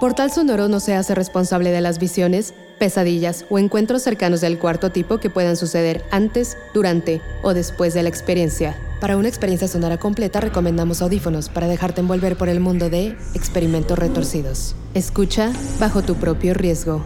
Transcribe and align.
Portal 0.00 0.30
Sonoro 0.30 0.68
no 0.68 0.78
se 0.78 0.94
hace 0.94 1.12
responsable 1.16 1.72
de 1.72 1.80
las 1.80 1.98
visiones, 1.98 2.54
pesadillas 2.78 3.44
o 3.50 3.58
encuentros 3.58 4.02
cercanos 4.02 4.40
del 4.40 4.56
cuarto 4.56 4.90
tipo 4.90 5.18
que 5.18 5.28
puedan 5.28 5.56
suceder 5.56 6.04
antes, 6.12 6.56
durante 6.72 7.20
o 7.42 7.52
después 7.52 7.94
de 7.94 8.04
la 8.04 8.08
experiencia. 8.08 8.76
Para 9.00 9.16
una 9.16 9.26
experiencia 9.26 9.66
sonora 9.66 9.98
completa 9.98 10.40
recomendamos 10.40 11.02
audífonos 11.02 11.48
para 11.48 11.66
dejarte 11.66 12.00
envolver 12.00 12.36
por 12.36 12.48
el 12.48 12.60
mundo 12.60 12.90
de 12.90 13.16
experimentos 13.34 13.98
retorcidos. 13.98 14.76
Escucha 14.94 15.52
bajo 15.80 16.02
tu 16.02 16.14
propio 16.14 16.54
riesgo. 16.54 17.04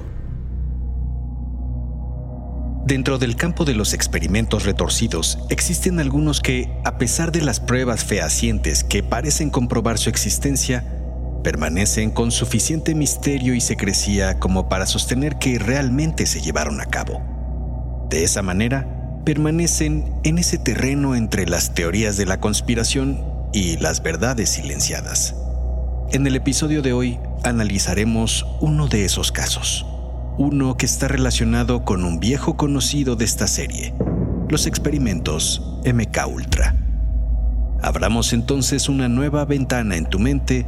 Dentro 2.84 3.16
del 3.16 3.36
campo 3.36 3.64
de 3.64 3.74
los 3.74 3.94
experimentos 3.94 4.64
retorcidos, 4.64 5.38
existen 5.48 5.98
algunos 5.98 6.40
que, 6.40 6.68
a 6.84 6.98
pesar 6.98 7.32
de 7.32 7.40
las 7.40 7.58
pruebas 7.58 8.04
fehacientes 8.04 8.84
que 8.84 9.02
parecen 9.02 9.48
comprobar 9.48 9.96
su 9.96 10.10
existencia, 10.10 11.01
permanecen 11.42 12.10
con 12.10 12.30
suficiente 12.30 12.94
misterio 12.94 13.54
y 13.54 13.60
secrecía 13.60 14.38
como 14.38 14.68
para 14.68 14.86
sostener 14.86 15.36
que 15.36 15.58
realmente 15.58 16.26
se 16.26 16.40
llevaron 16.40 16.80
a 16.80 16.86
cabo. 16.86 17.20
De 18.08 18.24
esa 18.24 18.42
manera, 18.42 19.20
permanecen 19.24 20.14
en 20.24 20.38
ese 20.38 20.58
terreno 20.58 21.14
entre 21.14 21.46
las 21.46 21.74
teorías 21.74 22.16
de 22.16 22.26
la 22.26 22.40
conspiración 22.40 23.24
y 23.52 23.76
las 23.78 24.02
verdades 24.02 24.50
silenciadas. 24.50 25.34
En 26.12 26.26
el 26.26 26.36
episodio 26.36 26.82
de 26.82 26.92
hoy 26.92 27.18
analizaremos 27.44 28.46
uno 28.60 28.88
de 28.88 29.04
esos 29.04 29.32
casos, 29.32 29.86
uno 30.38 30.76
que 30.76 30.86
está 30.86 31.08
relacionado 31.08 31.84
con 31.84 32.04
un 32.04 32.20
viejo 32.20 32.56
conocido 32.56 33.16
de 33.16 33.24
esta 33.24 33.46
serie, 33.46 33.94
los 34.48 34.66
experimentos 34.66 35.78
MK 35.84 36.26
Ultra. 36.26 36.76
Abramos 37.80 38.32
entonces 38.32 38.88
una 38.88 39.08
nueva 39.08 39.44
ventana 39.44 39.96
en 39.96 40.06
tu 40.06 40.18
mente 40.18 40.66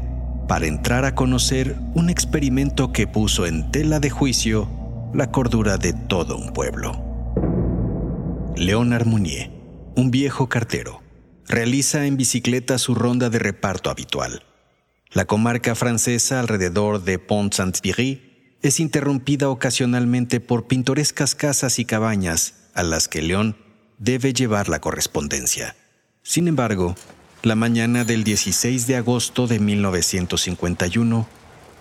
para 0.49 0.67
entrar 0.67 1.05
a 1.05 1.15
conocer 1.15 1.77
un 1.95 2.11
experimento 2.11 2.93
que 2.93 3.07
puso 3.07 3.47
en 3.47 3.71
tela 3.71 4.01
de 4.01 4.11
juicio 4.11 4.69
la 5.15 5.31
cordura 5.31 5.79
de 5.79 5.93
todo 5.93 6.37
un 6.37 6.53
pueblo. 6.53 7.03
León 8.57 8.93
Armonier, 8.93 9.51
un 9.97 10.11
viejo 10.11 10.49
cartero, 10.49 11.03
realiza 11.47 12.07
en 12.07 12.17
bicicleta 12.17 12.79
su 12.79 12.95
ronda 12.95 13.31
de 13.31 13.39
reparto 13.39 13.91
habitual. 13.91 14.43
La 15.13 15.25
comarca 15.25 15.75
francesa 15.75 16.41
alrededor 16.41 17.05
de 17.05 17.19
Pont-Saint-Pierre 17.19 18.59
es 18.63 18.81
interrumpida 18.81 19.49
ocasionalmente 19.49 20.41
por 20.41 20.67
pintorescas 20.67 21.35
casas 21.35 21.79
y 21.79 21.85
cabañas 21.85 22.55
a 22.75 22.83
las 22.83 23.09
que 23.09 23.23
León 23.23 23.57
debe 23.99 24.33
llevar 24.33 24.69
la 24.69 24.81
correspondencia. 24.81 25.77
Sin 26.23 26.49
embargo, 26.49 26.97
la 27.45 27.55
mañana 27.55 28.05
del 28.05 28.25
16 28.25 28.87
de 28.87 28.97
agosto 28.97 29.47
de 29.47 29.59
1951, 29.59 31.27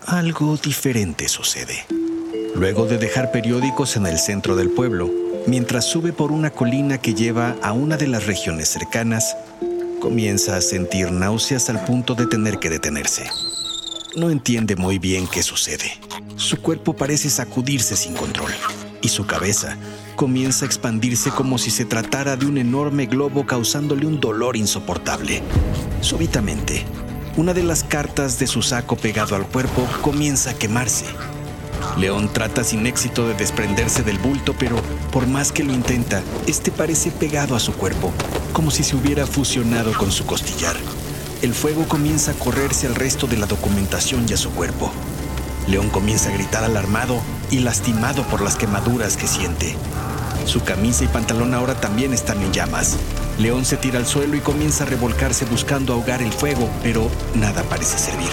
algo 0.06 0.56
diferente 0.58 1.28
sucede. 1.28 1.86
Luego 2.54 2.84
de 2.86 2.98
dejar 2.98 3.32
periódicos 3.32 3.96
en 3.96 4.06
el 4.06 4.18
centro 4.18 4.56
del 4.56 4.70
pueblo, 4.70 5.10
mientras 5.46 5.86
sube 5.86 6.12
por 6.12 6.32
una 6.32 6.50
colina 6.50 6.98
que 6.98 7.14
lleva 7.14 7.56
a 7.62 7.72
una 7.72 7.96
de 7.96 8.08
las 8.08 8.26
regiones 8.26 8.68
cercanas, 8.68 9.36
comienza 10.00 10.56
a 10.56 10.60
sentir 10.60 11.10
náuseas 11.10 11.70
al 11.70 11.82
punto 11.84 12.14
de 12.14 12.26
tener 12.26 12.58
que 12.58 12.68
detenerse. 12.68 13.24
No 14.16 14.28
entiende 14.28 14.76
muy 14.76 14.98
bien 14.98 15.26
qué 15.26 15.42
sucede. 15.42 15.92
Su 16.36 16.58
cuerpo 16.58 16.94
parece 16.94 17.30
sacudirse 17.30 17.96
sin 17.96 18.14
control 18.14 18.52
y 19.00 19.08
su 19.08 19.26
cabeza 19.26 19.78
comienza 20.14 20.64
a 20.64 20.68
expandirse 20.68 21.30
como 21.30 21.58
si 21.58 21.70
se 21.70 21.84
tratara 21.84 22.36
de 22.36 22.46
un 22.46 22.58
enorme 22.58 23.06
globo 23.06 23.46
causándole 23.46 24.06
un 24.06 24.20
dolor 24.20 24.56
insoportable. 24.56 25.42
Súbitamente, 26.00 26.84
una 27.36 27.52
de 27.52 27.62
las 27.62 27.84
cartas 27.84 28.38
de 28.38 28.46
su 28.46 28.62
saco 28.62 28.96
pegado 28.96 29.34
al 29.34 29.46
cuerpo 29.46 29.86
comienza 30.02 30.50
a 30.50 30.54
quemarse. 30.54 31.06
León 31.98 32.30
trata 32.32 32.64
sin 32.64 32.86
éxito 32.86 33.28
de 33.28 33.34
desprenderse 33.34 34.02
del 34.02 34.18
bulto, 34.18 34.54
pero 34.58 34.76
por 35.12 35.26
más 35.26 35.52
que 35.52 35.64
lo 35.64 35.72
intenta, 35.72 36.22
este 36.46 36.70
parece 36.70 37.10
pegado 37.10 37.54
a 37.54 37.60
su 37.60 37.72
cuerpo, 37.72 38.12
como 38.52 38.70
si 38.70 38.82
se 38.82 38.96
hubiera 38.96 39.26
fusionado 39.26 39.92
con 39.92 40.10
su 40.10 40.26
costillar. 40.26 40.76
El 41.42 41.54
fuego 41.54 41.86
comienza 41.86 42.30
a 42.30 42.34
correrse 42.34 42.86
al 42.86 42.94
resto 42.94 43.26
de 43.26 43.36
la 43.36 43.46
documentación 43.46 44.26
y 44.28 44.32
a 44.32 44.36
su 44.36 44.50
cuerpo. 44.50 44.92
León 45.66 45.88
comienza 45.88 46.28
a 46.28 46.32
gritar 46.32 46.64
alarmado 46.64 47.20
y 47.50 47.60
lastimado 47.60 48.22
por 48.24 48.42
las 48.42 48.56
quemaduras 48.56 49.16
que 49.16 49.26
siente. 49.26 49.76
Su 50.46 50.62
camisa 50.62 51.04
y 51.04 51.08
pantalón 51.08 51.54
ahora 51.54 51.74
también 51.80 52.12
están 52.12 52.42
en 52.42 52.52
llamas. 52.52 52.96
León 53.38 53.64
se 53.64 53.76
tira 53.76 53.98
al 53.98 54.06
suelo 54.06 54.36
y 54.36 54.40
comienza 54.40 54.84
a 54.84 54.86
revolcarse 54.86 55.44
buscando 55.46 55.94
ahogar 55.94 56.22
el 56.22 56.32
fuego, 56.32 56.68
pero 56.82 57.10
nada 57.34 57.62
parece 57.64 57.98
servir. 57.98 58.28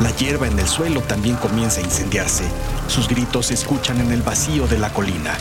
La 0.00 0.10
hierba 0.10 0.46
en 0.46 0.58
el 0.58 0.68
suelo 0.68 1.00
también 1.00 1.36
comienza 1.36 1.80
a 1.80 1.84
incendiarse. 1.84 2.44
Sus 2.86 3.08
gritos 3.08 3.46
se 3.46 3.54
escuchan 3.54 4.00
en 4.00 4.12
el 4.12 4.22
vacío 4.22 4.68
de 4.68 4.78
la 4.78 4.92
colina. 4.92 5.36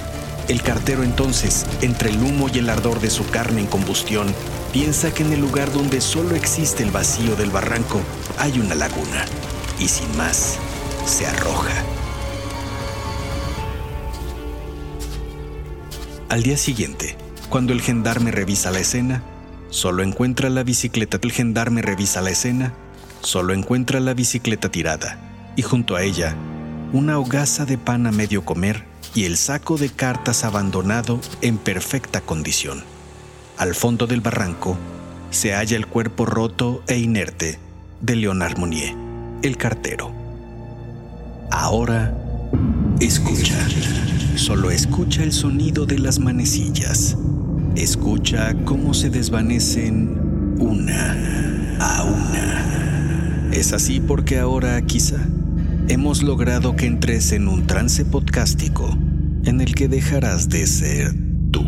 El 0.48 0.62
cartero 0.62 1.04
entonces, 1.04 1.66
entre 1.82 2.10
el 2.10 2.22
humo 2.22 2.48
y 2.54 2.60
el 2.60 2.70
ardor 2.70 3.00
de 3.00 3.10
su 3.10 3.28
carne 3.30 3.62
en 3.62 3.68
combustión, 3.68 4.34
piensa 4.74 5.14
que 5.14 5.24
en 5.24 5.34
el 5.34 5.42
lugar 5.42 5.72
donde 5.72 6.02
solo 6.02 6.36
existe 6.36 6.84
el 6.84 6.92
vacío 6.92 7.36
del 7.36 7.52
barranco 7.52 8.02
hay 8.38 8.60
una 8.60 8.76
laguna. 8.76 9.26
Y 9.80 9.88
sin 9.88 10.16
más, 10.18 10.58
se 11.06 11.26
arroja. 11.26 11.84
Al 16.30 16.44
día 16.44 16.58
siguiente, 16.58 17.16
cuando 17.50 17.74
el 17.74 17.82
gendarme 17.82 18.32
revisa 18.32 18.72
la 18.72 18.80
escena, 18.80 19.24
solo 19.70 20.04
encuentra 20.04 20.50
la 20.50 20.64
bicicleta. 20.64 21.20
El 21.22 21.32
gendarme 21.32 21.82
revisa 21.82 22.22
la 22.22 22.32
escena, 22.32 22.74
solo 23.22 23.54
encuentra 23.54 24.00
la 24.00 24.14
bicicleta 24.14 24.70
tirada 24.70 25.20
y 25.56 25.62
junto 25.62 25.96
a 25.96 26.04
ella 26.04 26.36
una 26.92 27.20
hogaza 27.20 27.66
de 27.66 27.78
pan 27.78 28.08
a 28.08 28.12
medio 28.12 28.44
comer 28.44 28.84
y 29.14 29.26
el 29.26 29.38
saco 29.38 29.78
de 29.78 29.90
cartas 29.90 30.44
abandonado 30.44 31.22
en 31.42 31.58
perfecta 31.58 32.22
condición. 32.22 32.84
Al 33.58 33.76
fondo 33.76 34.08
del 34.08 34.22
barranco 34.22 34.78
se 35.30 35.54
halla 35.54 35.78
el 35.78 35.88
cuerpo 35.88 36.26
roto 36.26 36.84
e 36.88 36.98
inerte 36.98 37.60
de 38.02 38.16
Leonard 38.16 38.58
Monnier, 38.58 38.96
el 39.42 39.56
cartero. 39.58 40.25
Ahora 41.52 42.16
escucha. 43.00 43.56
Solo 44.36 44.72
escucha 44.72 45.24
el 45.24 45.32
sonido 45.32 45.86
de 45.86 46.00
las 46.00 46.20
manecillas. 46.20 47.18
Escucha 47.76 48.54
cómo 48.66 48.94
se 48.94 49.10
desvanecen 49.10 50.56
una 50.60 51.78
a 51.80 52.04
una. 52.04 53.50
Es 53.52 53.74
así 53.74 54.00
porque 54.00 54.40
ahora 54.40 54.82
quizá 54.82 55.18
hemos 55.88 56.24
logrado 56.24 56.76
que 56.76 56.88
entres 56.88 57.32
en 57.32 57.48
un 57.48 57.68
trance 57.68 58.04
podcástico 58.06 58.98
en 59.46 59.62
el 59.62 59.76
que 59.76 59.88
dejarás 59.88 60.50
de 60.50 60.66
ser 60.68 61.14
tú. 61.52 61.66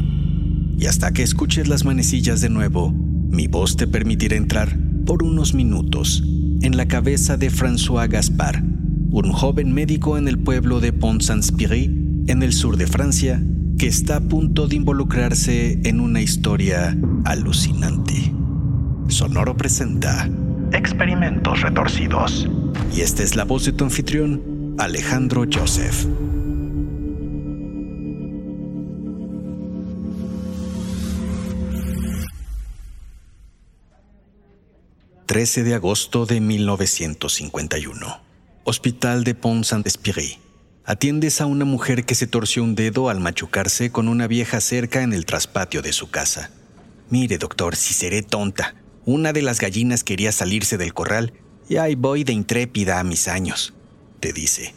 Y 0.77 0.85
hasta 0.87 1.11
que 1.11 1.23
escuches 1.23 1.67
las 1.67 1.85
manecillas 1.85 2.41
de 2.41 2.49
nuevo, 2.49 2.91
mi 2.91 3.47
voz 3.47 3.77
te 3.77 3.87
permitirá 3.87 4.35
entrar 4.35 4.77
por 5.05 5.23
unos 5.23 5.53
minutos 5.53 6.23
en 6.61 6.75
la 6.75 6.87
cabeza 6.87 7.37
de 7.37 7.51
François 7.51 8.09
Gaspard, 8.09 8.63
un 9.11 9.31
joven 9.31 9.73
médico 9.73 10.17
en 10.17 10.27
el 10.27 10.37
pueblo 10.37 10.79
de 10.79 10.93
Pont-Saint-Spiry 10.93 12.25
en 12.27 12.43
el 12.43 12.53
sur 12.53 12.77
de 12.77 12.87
Francia, 12.87 13.41
que 13.77 13.87
está 13.87 14.17
a 14.17 14.21
punto 14.21 14.67
de 14.67 14.75
involucrarse 14.75 15.79
en 15.83 15.99
una 15.99 16.21
historia 16.21 16.97
alucinante. 17.25 18.33
Sonoro 19.07 19.55
presenta 19.55 20.29
Experimentos 20.73 21.61
Retorcidos. 21.61 22.47
Y 22.93 23.01
esta 23.01 23.23
es 23.23 23.35
la 23.35 23.45
voz 23.45 23.65
de 23.65 23.71
tu 23.71 23.85
anfitrión, 23.85 24.75
Alejandro 24.77 25.45
Joseph. 25.51 26.07
...13 35.27 35.63
de 35.63 35.75
agosto 35.75 36.25
de 36.25 36.39
1951... 36.39 38.26
...Hospital 38.69 39.23
de 39.23 39.33
Pont-Saint-Esprit 39.33 40.39
atiendes 40.83 41.39
a 41.39 41.45
una 41.45 41.63
mujer 41.63 42.03
que 42.03 42.15
se 42.15 42.27
torció 42.27 42.65
un 42.65 42.75
dedo 42.75 43.07
al 43.07 43.21
machucarse 43.21 43.93
con 43.93 44.09
una 44.09 44.27
vieja 44.27 44.59
cerca 44.59 45.03
en 45.03 45.13
el 45.13 45.25
traspatio 45.25 45.81
de 45.81 45.93
su 45.93 46.09
casa. 46.09 46.51
Mire, 47.09 47.37
doctor, 47.37 47.77
si 47.77 47.93
seré 47.93 48.23
tonta. 48.23 48.75
Una 49.05 49.31
de 49.31 49.41
las 49.41 49.61
gallinas 49.61 50.03
quería 50.03 50.33
salirse 50.33 50.77
del 50.77 50.93
corral 50.93 51.31
y 51.69 51.77
ahí 51.77 51.95
voy 51.95 52.25
de 52.25 52.33
intrépida 52.33 52.99
a 52.99 53.05
mis 53.05 53.29
años, 53.29 53.73
te 54.19 54.33
dice. 54.33 54.75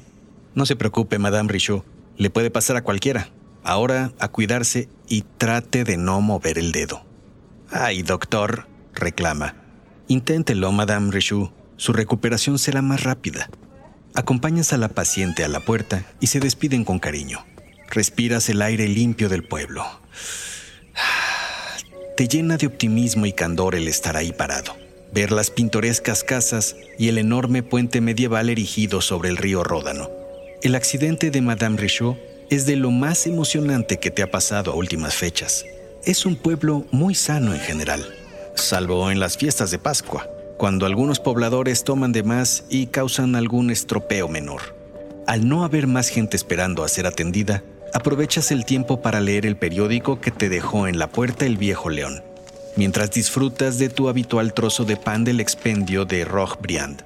No 0.54 0.66
se 0.66 0.76
preocupe, 0.76 1.18
Madame 1.18 1.52
Richaud, 1.52 1.82
le 2.16 2.30
puede 2.30 2.52
pasar 2.52 2.76
a 2.76 2.84
cualquiera. 2.84 3.30
Ahora 3.64 4.12
a 4.20 4.28
cuidarse 4.28 4.88
y 5.08 5.22
trate 5.22 5.82
de 5.82 5.96
no 5.96 6.20
mover 6.20 6.58
el 6.58 6.70
dedo. 6.70 7.04
Ay, 7.72 8.04
doctor, 8.04 8.68
reclama. 8.94 9.56
Inténtelo, 10.06 10.70
Madame 10.70 11.10
Richaud. 11.10 11.48
Su 11.76 11.92
recuperación 11.92 12.60
será 12.60 12.82
más 12.82 13.02
rápida. 13.02 13.50
Acompañas 14.14 14.72
a 14.72 14.76
la 14.76 14.88
paciente 14.88 15.44
a 15.44 15.48
la 15.48 15.60
puerta 15.60 16.04
y 16.20 16.26
se 16.26 16.40
despiden 16.40 16.84
con 16.84 16.98
cariño. 16.98 17.44
Respiras 17.90 18.48
el 18.48 18.60
aire 18.60 18.88
limpio 18.88 19.28
del 19.28 19.44
pueblo. 19.44 19.84
Te 22.16 22.26
llena 22.26 22.56
de 22.56 22.66
optimismo 22.66 23.26
y 23.26 23.32
candor 23.32 23.74
el 23.74 23.88
estar 23.88 24.16
ahí 24.16 24.32
parado, 24.32 24.76
ver 25.12 25.30
las 25.30 25.50
pintorescas 25.50 26.24
casas 26.24 26.76
y 26.98 27.08
el 27.08 27.18
enorme 27.18 27.62
puente 27.62 28.00
medieval 28.00 28.50
erigido 28.50 29.00
sobre 29.00 29.28
el 29.28 29.36
río 29.36 29.62
Ródano. 29.62 30.10
El 30.62 30.74
accidente 30.74 31.30
de 31.30 31.40
Madame 31.40 31.78
Richaud 31.78 32.16
es 32.50 32.66
de 32.66 32.76
lo 32.76 32.90
más 32.90 33.26
emocionante 33.26 33.98
que 33.98 34.10
te 34.10 34.22
ha 34.22 34.30
pasado 34.30 34.72
a 34.72 34.74
últimas 34.74 35.14
fechas. 35.14 35.64
Es 36.04 36.26
un 36.26 36.36
pueblo 36.36 36.84
muy 36.90 37.14
sano 37.14 37.54
en 37.54 37.60
general, 37.60 38.04
salvo 38.56 39.10
en 39.10 39.20
las 39.20 39.38
fiestas 39.38 39.70
de 39.70 39.78
Pascua, 39.78 40.28
cuando 40.60 40.84
algunos 40.84 41.20
pobladores 41.20 41.84
toman 41.84 42.12
de 42.12 42.22
más 42.22 42.64
y 42.68 42.88
causan 42.88 43.34
algún 43.34 43.70
estropeo 43.70 44.28
menor. 44.28 44.76
Al 45.26 45.48
no 45.48 45.64
haber 45.64 45.86
más 45.86 46.08
gente 46.08 46.36
esperando 46.36 46.84
a 46.84 46.88
ser 46.88 47.06
atendida, 47.06 47.64
aprovechas 47.94 48.50
el 48.50 48.66
tiempo 48.66 49.00
para 49.00 49.22
leer 49.22 49.46
el 49.46 49.56
periódico 49.56 50.20
que 50.20 50.30
te 50.30 50.50
dejó 50.50 50.86
en 50.86 50.98
la 50.98 51.06
puerta 51.06 51.46
el 51.46 51.56
viejo 51.56 51.88
león, 51.88 52.22
mientras 52.76 53.10
disfrutas 53.10 53.78
de 53.78 53.88
tu 53.88 54.10
habitual 54.10 54.52
trozo 54.52 54.84
de 54.84 54.98
pan 54.98 55.24
del 55.24 55.40
expendio 55.40 56.04
de 56.04 56.26
Briand. 56.60 57.04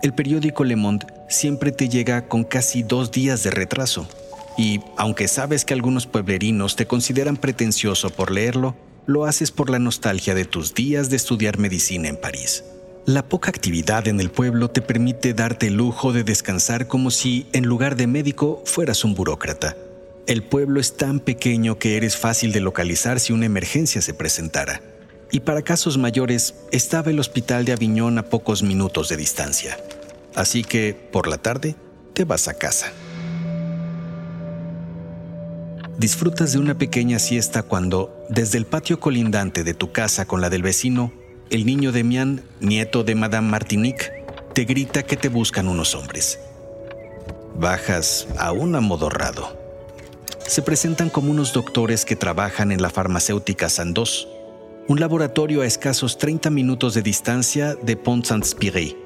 El 0.00 0.14
periódico 0.14 0.62
Le 0.62 0.76
Monde 0.76 1.08
siempre 1.28 1.72
te 1.72 1.88
llega 1.88 2.28
con 2.28 2.44
casi 2.44 2.84
dos 2.84 3.10
días 3.10 3.42
de 3.42 3.50
retraso, 3.50 4.06
y 4.56 4.82
aunque 4.96 5.26
sabes 5.26 5.64
que 5.64 5.74
algunos 5.74 6.06
pueblerinos 6.06 6.76
te 6.76 6.86
consideran 6.86 7.38
pretencioso 7.38 8.10
por 8.10 8.30
leerlo, 8.30 8.76
lo 9.06 9.24
haces 9.24 9.50
por 9.50 9.68
la 9.68 9.80
nostalgia 9.80 10.36
de 10.36 10.44
tus 10.44 10.74
días 10.74 11.10
de 11.10 11.16
estudiar 11.16 11.58
medicina 11.58 12.06
en 12.06 12.20
París. 12.20 12.62
La 13.06 13.22
poca 13.22 13.50
actividad 13.50 14.08
en 14.08 14.18
el 14.18 14.30
pueblo 14.30 14.70
te 14.70 14.80
permite 14.80 15.34
darte 15.34 15.66
el 15.66 15.74
lujo 15.74 16.14
de 16.14 16.24
descansar 16.24 16.86
como 16.86 17.10
si, 17.10 17.46
en 17.52 17.66
lugar 17.66 17.96
de 17.96 18.06
médico, 18.06 18.62
fueras 18.64 19.04
un 19.04 19.14
burócrata. 19.14 19.76
El 20.26 20.42
pueblo 20.42 20.80
es 20.80 20.96
tan 20.96 21.20
pequeño 21.20 21.78
que 21.78 21.98
eres 21.98 22.16
fácil 22.16 22.50
de 22.52 22.60
localizar 22.60 23.20
si 23.20 23.34
una 23.34 23.44
emergencia 23.44 24.00
se 24.00 24.14
presentara. 24.14 24.80
Y 25.30 25.40
para 25.40 25.60
casos 25.60 25.98
mayores, 25.98 26.54
estaba 26.72 27.10
el 27.10 27.20
hospital 27.20 27.66
de 27.66 27.72
Aviñón 27.72 28.16
a 28.16 28.22
pocos 28.30 28.62
minutos 28.62 29.10
de 29.10 29.18
distancia. 29.18 29.76
Así 30.34 30.64
que, 30.64 30.96
por 31.12 31.28
la 31.28 31.36
tarde, 31.36 31.76
te 32.14 32.24
vas 32.24 32.48
a 32.48 32.54
casa. 32.54 32.90
Disfrutas 35.98 36.54
de 36.54 36.58
una 36.58 36.78
pequeña 36.78 37.18
siesta 37.18 37.64
cuando, 37.64 38.24
desde 38.30 38.56
el 38.56 38.64
patio 38.64 38.98
colindante 38.98 39.62
de 39.62 39.74
tu 39.74 39.92
casa 39.92 40.24
con 40.24 40.40
la 40.40 40.48
del 40.48 40.62
vecino, 40.62 41.12
el 41.50 41.66
niño 41.66 41.92
Demián, 41.92 42.42
nieto 42.60 43.04
de 43.04 43.14
Madame 43.14 43.48
Martinique, 43.48 44.24
te 44.52 44.64
grita 44.64 45.02
que 45.02 45.16
te 45.16 45.28
buscan 45.28 45.68
unos 45.68 45.94
hombres. 45.94 46.38
Bajas 47.54 48.26
aún 48.38 48.74
amodorrado 48.74 49.64
se 50.46 50.62
presentan 50.62 51.08
como 51.08 51.30
unos 51.30 51.52
doctores 51.52 52.04
que 52.04 52.16
trabajan 52.16 52.70
en 52.70 52.82
la 52.82 52.90
farmacéutica 52.90 53.68
Sandoz, 53.68 54.28
un 54.88 55.00
laboratorio 55.00 55.62
a 55.62 55.66
escasos 55.66 56.18
30 56.18 56.50
minutos 56.50 56.94
de 56.94 57.02
distancia 57.02 57.74
de 57.74 57.96
Pont-Saint-Spiré. 57.96 58.96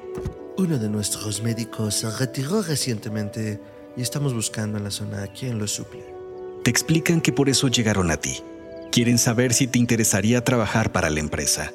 Uno 0.56 0.78
de 0.78 0.88
nuestros 0.88 1.42
médicos 1.42 1.94
se 1.94 2.10
retiró 2.10 2.62
recientemente 2.62 3.60
y 3.96 4.02
estamos 4.02 4.34
buscando 4.34 4.78
en 4.78 4.84
la 4.84 4.90
zona 4.90 5.22
a 5.22 5.26
quien 5.28 5.58
lo 5.58 5.68
suple. 5.68 6.04
Te 6.64 6.70
explican 6.70 7.20
que 7.20 7.32
por 7.32 7.48
eso 7.48 7.68
llegaron 7.68 8.10
a 8.10 8.16
ti. 8.16 8.42
Quieren 8.90 9.18
saber 9.18 9.54
si 9.54 9.68
te 9.68 9.78
interesaría 9.78 10.42
trabajar 10.42 10.90
para 10.90 11.08
la 11.08 11.20
empresa. 11.20 11.72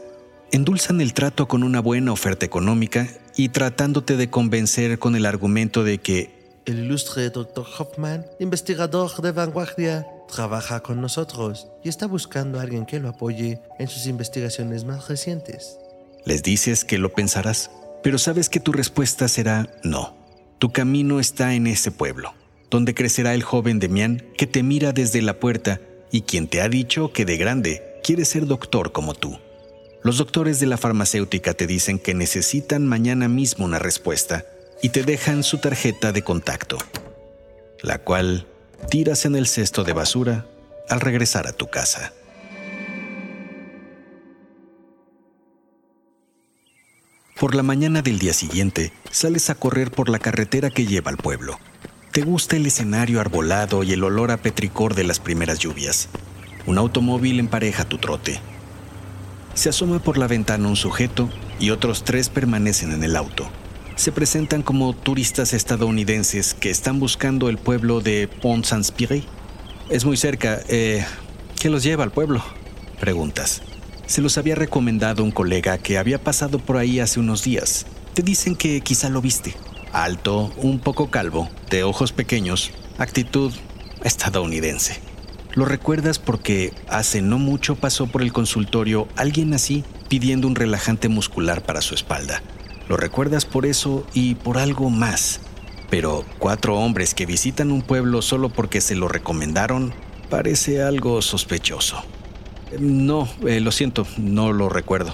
Endulzan 0.54 1.02
el 1.02 1.16
trato 1.16 1.48
con 1.48 1.64
una 1.64 1.80
buena 1.80 2.12
oferta 2.12 2.46
económica 2.46 3.08
y 3.36 3.50
tratándote 3.50 4.18
de 4.18 4.30
convencer 4.30 5.00
con 5.00 5.16
el 5.16 5.26
argumento 5.26 5.84
de 5.84 5.98
que 5.98 6.30
el 6.68 6.78
ilustre 6.78 7.32
Dr. 7.32 7.66
Hoffman, 7.80 8.28
investigador 8.40 9.20
de 9.24 9.32
vanguardia, 9.32 10.06
trabaja 10.32 10.82
con 10.82 11.02
nosotros 11.02 11.70
y 11.84 11.90
está 11.90 12.06
buscando 12.06 12.60
a 12.60 12.62
alguien 12.62 12.86
que 12.86 13.00
lo 13.00 13.10
apoye 13.10 13.62
en 13.80 13.88
sus 13.88 14.06
investigaciones 14.06 14.86
más 14.86 15.08
recientes. 15.08 15.80
Les 16.24 16.44
dices 16.44 16.86
que 16.86 17.00
lo 17.00 17.12
pensarás, 17.12 17.72
pero 18.04 18.20
sabes 18.20 18.48
que 18.48 18.60
tu 18.60 18.74
respuesta 18.74 19.28
será 19.30 19.72
no. 19.82 20.16
Tu 20.60 20.72
camino 20.72 21.20
está 21.20 21.56
en 21.56 21.66
ese 21.66 21.90
pueblo, 21.90 22.36
donde 22.70 22.94
crecerá 22.94 23.34
el 23.34 23.42
joven 23.42 23.80
Demián 23.80 24.24
que 24.38 24.46
te 24.46 24.62
mira 24.62 24.92
desde 24.92 25.24
la 25.24 25.40
puerta 25.40 25.82
y 26.12 26.22
quien 26.22 26.48
te 26.48 26.62
ha 26.62 26.70
dicho 26.70 27.12
que 27.12 27.26
de 27.26 27.38
grande 27.38 28.00
quiere 28.04 28.24
ser 28.24 28.46
doctor 28.46 28.92
como 28.92 29.16
tú. 29.16 29.40
Los 30.04 30.18
doctores 30.18 30.60
de 30.60 30.66
la 30.66 30.78
farmacéutica 30.78 31.54
te 31.54 31.66
dicen 31.66 31.98
que 31.98 32.14
necesitan 32.14 32.86
mañana 32.86 33.30
mismo 33.30 33.64
una 33.64 33.80
respuesta 33.80 34.44
y 34.82 34.90
te 34.90 35.04
dejan 35.04 35.44
su 35.44 35.60
tarjeta 35.60 36.12
de 36.12 36.24
contacto, 36.24 36.78
la 37.82 38.00
cual 38.00 38.46
tiras 38.90 39.24
en 39.24 39.38
el 39.38 39.48
cesto 39.48 39.86
de 39.86 39.94
basura 39.94 40.46
al 40.90 41.00
regresar 41.00 41.48
a 41.48 41.54
tu 41.54 41.70
casa. 41.70 42.12
Por 47.40 47.56
la 47.56 47.64
mañana 47.64 48.02
del 48.02 48.20
día 48.20 48.34
siguiente, 48.34 48.92
sales 49.10 49.50
a 49.50 49.56
correr 49.56 49.90
por 49.90 50.10
la 50.10 50.20
carretera 50.20 50.70
que 50.70 50.86
lleva 50.86 51.12
al 51.12 51.18
pueblo. 51.18 51.60
Te 52.12 52.24
gusta 52.24 52.58
el 52.58 52.66
escenario 52.66 53.22
arbolado 53.22 53.84
y 53.84 53.94
el 53.94 54.04
olor 54.04 54.32
a 54.32 54.38
petricor 54.38 54.96
de 54.96 55.06
las 55.06 55.22
primeras 55.22 55.60
lluvias. 55.60 56.10
Un 56.66 56.78
automóvil 56.78 57.40
empareja 57.40 57.86
tu 57.86 57.98
trote. 58.00 58.42
Se 59.54 59.70
asoma 59.70 60.00
por 60.00 60.18
la 60.18 60.28
ventana 60.28 60.68
un 60.68 60.76
sujeto 60.76 61.30
y 61.60 61.70
otros 61.70 62.04
tres 62.04 62.30
permanecen 62.30 62.92
en 62.92 63.04
el 63.04 63.16
auto 63.16 63.50
se 63.96 64.12
presentan 64.12 64.64
como 64.64 64.94
turistas 64.94 65.54
estadounidenses 65.54 66.54
que 66.54 66.70
están 66.70 67.00
buscando 67.00 67.50
el 67.50 67.58
pueblo 67.58 68.02
de 68.02 68.28
Pont-Saint-Spiré. 68.28 69.24
Es 69.90 70.06
muy 70.06 70.18
cerca. 70.18 70.60
Eh, 70.68 71.06
¿Qué 71.60 71.70
los 71.70 71.84
lleva 71.84 72.04
al 72.04 72.12
pueblo? 72.12 72.44
Preguntas. 73.00 73.62
Se 74.06 74.22
los 74.22 74.38
había 74.38 74.56
recomendado 74.56 75.24
un 75.24 75.32
colega 75.32 75.78
que 75.78 75.98
había 75.98 76.22
pasado 76.22 76.60
por 76.60 76.78
ahí 76.78 77.00
hace 77.00 77.20
unos 77.20 77.44
días. 77.44 77.86
Te 78.14 78.22
dicen 78.22 78.56
que 78.56 78.82
quizá 78.82 79.10
lo 79.10 79.22
viste. 79.22 79.56
Alto, 79.92 80.52
un 80.58 80.80
poco 80.80 81.10
calvo, 81.10 81.50
de 81.70 81.84
ojos 81.84 82.12
pequeños, 82.12 82.72
actitud 82.98 83.54
estadounidense. 84.04 85.13
Lo 85.56 85.66
recuerdas 85.66 86.18
porque 86.18 86.74
hace 86.88 87.22
no 87.22 87.38
mucho 87.38 87.76
pasó 87.76 88.08
por 88.08 88.24
el 88.24 88.34
consultorio 88.34 89.08
alguien 89.16 89.54
así 89.54 89.84
pidiendo 90.10 90.48
un 90.48 90.56
relajante 90.56 91.10
muscular 91.10 91.64
para 91.64 91.82
su 91.82 91.94
espalda. 91.94 92.42
Lo 92.90 92.98
recuerdas 92.98 93.46
por 93.46 93.68
eso 93.68 94.06
y 94.16 94.34
por 94.36 94.58
algo 94.58 94.90
más. 94.90 95.42
Pero 95.92 96.26
cuatro 96.40 96.78
hombres 96.78 97.14
que 97.14 97.28
visitan 97.28 97.72
un 97.72 97.84
pueblo 97.84 98.24
solo 98.24 98.50
porque 98.50 98.82
se 98.82 98.96
lo 98.96 99.08
recomendaron 99.08 99.94
parece 100.28 100.82
algo 100.82 101.22
sospechoso. 101.22 102.04
No, 102.80 103.30
eh, 103.48 103.60
lo 103.60 103.72
siento, 103.72 104.08
no 104.18 104.52
lo 104.52 104.70
recuerdo. 104.70 105.14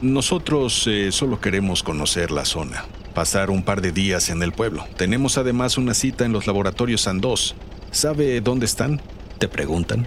Nosotros 0.00 0.84
eh, 0.88 1.12
solo 1.12 1.40
queremos 1.40 1.84
conocer 1.84 2.32
la 2.32 2.44
zona, 2.44 2.84
pasar 3.14 3.50
un 3.50 3.62
par 3.62 3.80
de 3.80 3.92
días 3.92 4.30
en 4.30 4.42
el 4.42 4.50
pueblo. 4.50 4.84
Tenemos 4.96 5.38
además 5.38 5.78
una 5.78 5.94
cita 5.94 6.24
en 6.24 6.32
los 6.32 6.48
laboratorios 6.48 7.02
Sandoz. 7.02 7.54
¿Sabe 7.92 8.40
dónde 8.40 8.66
están? 8.66 9.00
Te 9.38 9.48
preguntan. 9.48 10.06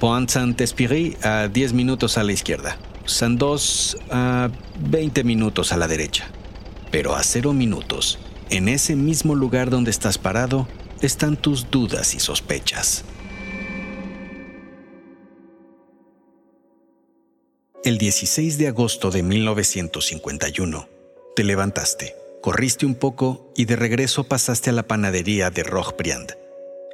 Point 0.00 0.28
Saint-Esprit 0.28 1.24
a 1.24 1.48
10 1.48 1.72
minutos 1.72 2.18
a 2.18 2.24
la 2.24 2.32
izquierda. 2.32 2.76
Sandoz 3.06 3.96
a 4.10 4.50
20 4.80 5.24
minutos 5.24 5.72
a 5.72 5.76
la 5.76 5.88
derecha. 5.88 6.28
Pero 6.90 7.14
a 7.14 7.22
cero 7.22 7.52
minutos, 7.52 8.18
en 8.50 8.68
ese 8.68 8.96
mismo 8.96 9.34
lugar 9.34 9.70
donde 9.70 9.90
estás 9.90 10.18
parado, 10.18 10.68
están 11.00 11.36
tus 11.36 11.70
dudas 11.70 12.14
y 12.14 12.20
sospechas. 12.20 13.04
El 17.84 17.98
16 17.98 18.58
de 18.58 18.68
agosto 18.68 19.10
de 19.10 19.22
1951, 19.22 20.88
te 21.36 21.44
levantaste, 21.44 22.16
corriste 22.42 22.84
un 22.84 22.96
poco 22.96 23.52
y 23.56 23.66
de 23.66 23.76
regreso 23.76 24.24
pasaste 24.24 24.70
a 24.70 24.72
la 24.72 24.82
panadería 24.82 25.50
de 25.50 25.62
Rochbriand. 25.62 26.45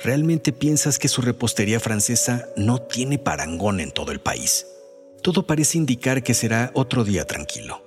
¿Realmente 0.02 0.52
piensas 0.52 0.98
que 0.98 1.06
su 1.06 1.22
repostería 1.22 1.78
francesa 1.78 2.48
no 2.56 2.82
tiene 2.82 3.18
parangón 3.18 3.78
en 3.78 3.92
todo 3.92 4.10
el 4.10 4.20
país? 4.20 4.66
Todo 5.22 5.46
parece 5.46 5.78
indicar 5.78 6.24
que 6.24 6.34
será 6.34 6.72
otro 6.74 7.04
día 7.04 7.24
tranquilo. 7.24 7.84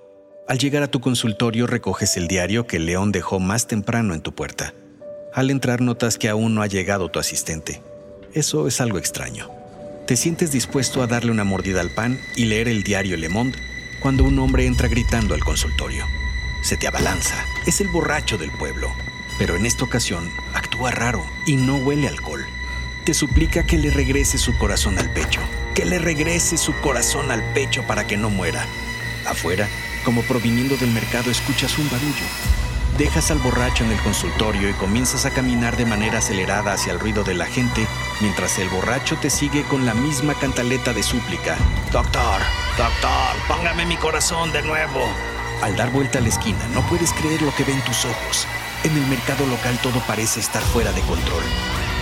Al 0.47 0.57
llegar 0.57 0.81
a 0.81 0.87
tu 0.87 1.01
consultorio 1.01 1.67
recoges 1.67 2.15
el 2.15 2.29
diario 2.29 2.67
que 2.67 2.79
León 2.79 3.11
dejó 3.11 3.41
más 3.41 3.67
temprano 3.67 4.13
en 4.13 4.21
tu 4.21 4.33
puerta. 4.33 4.73
Al 5.33 5.49
entrar 5.49 5.81
notas 5.81 6.17
que 6.17 6.29
aún 6.29 6.55
no 6.55 6.61
ha 6.61 6.67
llegado 6.67 7.11
tu 7.11 7.19
asistente. 7.19 7.81
Eso 8.33 8.65
es 8.67 8.79
algo 8.79 8.97
extraño. 8.97 9.49
Te 10.07 10.15
sientes 10.15 10.53
dispuesto 10.53 11.03
a 11.03 11.07
darle 11.07 11.31
una 11.31 11.43
mordida 11.43 11.81
al 11.81 11.89
pan 11.89 12.17
y 12.37 12.45
leer 12.45 12.69
el 12.69 12.83
diario 12.83 13.17
Le 13.17 13.27
Monde 13.27 13.57
cuando 14.01 14.23
un 14.23 14.39
hombre 14.39 14.65
entra 14.65 14.87
gritando 14.87 15.33
al 15.33 15.43
consultorio. 15.43 16.05
Se 16.63 16.77
te 16.77 16.87
abalanza, 16.87 17.35
es 17.67 17.81
el 17.81 17.89
borracho 17.89 18.37
del 18.37 18.51
pueblo, 18.51 18.87
pero 19.37 19.55
en 19.55 19.65
esta 19.65 19.83
ocasión 19.83 20.31
actúa 20.53 20.91
raro 20.91 21.25
y 21.45 21.55
no 21.55 21.75
huele 21.75 22.07
alcohol. 22.07 22.45
Te 23.03 23.13
suplica 23.13 23.63
que 23.63 23.77
le 23.77 23.91
regrese 23.91 24.37
su 24.37 24.57
corazón 24.57 24.97
al 24.97 25.11
pecho, 25.11 25.41
que 25.73 25.85
le 25.85 25.99
regrese 25.99 26.57
su 26.57 26.73
corazón 26.81 27.31
al 27.31 27.43
pecho 27.53 27.83
para 27.83 28.07
que 28.07 28.17
no 28.17 28.29
muera. 28.29 28.65
Afuera, 29.25 29.67
como 30.03 30.21
proviniendo 30.23 30.77
del 30.77 30.91
mercado, 30.91 31.29
escuchas 31.31 31.77
un 31.77 31.89
barullo. 31.89 32.25
Dejas 32.97 33.29
al 33.29 33.39
borracho 33.39 33.83
en 33.83 33.91
el 33.91 33.99
consultorio 33.99 34.69
y 34.69 34.73
comienzas 34.73 35.25
a 35.25 35.31
caminar 35.31 35.75
de 35.75 35.85
manera 35.85 36.19
acelerada 36.19 36.73
hacia 36.73 36.93
el 36.93 36.99
ruido 36.99 37.25
de 37.25 37.33
la 37.33 37.45
gente, 37.45 37.85
mientras 38.21 38.57
el 38.57 38.69
borracho 38.69 39.17
te 39.17 39.29
sigue 39.29 39.63
con 39.63 39.85
la 39.85 39.93
misma 39.93 40.33
cantaleta 40.33 40.93
de 40.93 41.03
súplica. 41.03 41.57
Doctor, 41.91 42.41
doctor, 42.77 43.35
póngame 43.49 43.85
mi 43.85 43.97
corazón 43.97 44.53
de 44.53 44.61
nuevo. 44.61 45.09
Al 45.61 45.75
dar 45.75 45.91
vuelta 45.91 46.19
a 46.19 46.21
la 46.21 46.29
esquina, 46.29 46.65
no 46.73 46.87
puedes 46.87 47.11
creer 47.11 47.41
lo 47.41 47.53
que 47.53 47.65
ven 47.65 47.81
tus 47.81 48.05
ojos. 48.05 48.47
En 48.85 48.95
el 48.95 49.07
mercado 49.07 49.47
local 49.47 49.79
todo 49.81 49.99
parece 50.05 50.39
estar 50.39 50.61
fuera 50.61 50.91
de 50.91 51.01
control. 51.01 51.41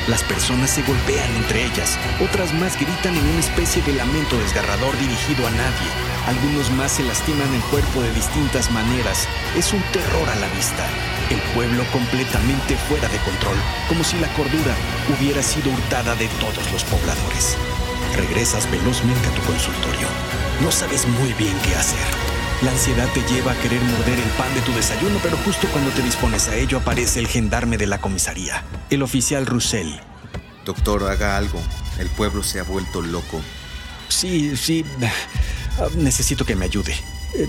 Las 0.10 0.22
personas 0.22 0.70
se 0.70 0.84
golpean 0.84 1.34
entre 1.38 1.63
ellas, 1.63 1.98
otras 2.20 2.54
más 2.54 2.78
gritan 2.78 3.16
en 3.16 3.25
una 3.25 3.40
especie 3.40 3.82
de 3.84 3.94
lamento 3.94 4.38
desgarrador 4.38 4.92
dirigido 4.98 5.48
a 5.48 5.52
nadie. 5.52 5.88
Algunos 6.28 6.70
más 6.72 6.92
se 6.92 7.04
lastiman 7.04 7.54
el 7.56 7.62
cuerpo 7.72 8.02
de 8.02 8.12
distintas 8.12 8.70
maneras. 8.70 9.30
Es 9.56 9.72
un 9.72 9.82
terror 9.94 10.28
a 10.28 10.36
la 10.36 10.50
vista. 10.50 10.86
El 11.30 11.40
pueblo 11.56 11.86
completamente 11.94 12.75
fuera 12.75 13.08
de 13.08 13.20
control, 13.20 13.56
como 13.88 14.04
si 14.04 14.20
la 14.20 14.28
cordura 14.34 14.75
hubiera 15.08 15.42
sido 15.42 15.72
hurtada 15.72 16.16
de 16.16 16.28
todos 16.42 16.70
los 16.74 16.84
pobladores. 16.84 17.56
Regresas 18.13 18.70
velozmente 18.70 19.25
a 19.30 19.36
tu 19.36 19.42
consultorio. 19.44 20.10
No 20.60 20.70
sabes 20.70 21.08
muy 21.08 21.32
bien 21.32 21.58
qué 21.63 21.75
hacer. 21.75 22.33
La 22.63 22.72
ansiedad 22.72 23.10
te 23.13 23.22
lleva 23.24 23.51
a 23.51 23.55
querer 23.55 23.82
morder 23.82 24.17
el 24.17 24.29
pan 24.38 24.53
de 24.53 24.62
tu 24.62 24.72
desayuno, 24.72 25.20
pero 25.22 25.36
justo 25.38 25.67
cuando 25.67 25.91
te 25.91 26.01
dispones 26.01 26.48
a 26.48 26.55
ello 26.55 26.77
aparece 26.77 27.20
el 27.20 27.27
gendarme 27.27 27.77
de 27.77 27.88
la 27.88 28.00
comisaría, 28.00 28.63
el 28.89 29.03
oficial 29.03 29.46
Russell. 29.46 29.91
Doctor, 30.63 31.03
haga 31.10 31.36
algo. 31.36 31.60
El 32.00 32.08
pueblo 32.08 32.41
se 32.41 32.62
ha 32.62 32.63
vuelto 32.63 33.01
loco. 33.01 33.41
Sí, 34.08 34.55
sí. 34.55 34.86
Necesito 35.98 36.46
que 36.46 36.55
me 36.55 36.63
ayude. 36.63 36.96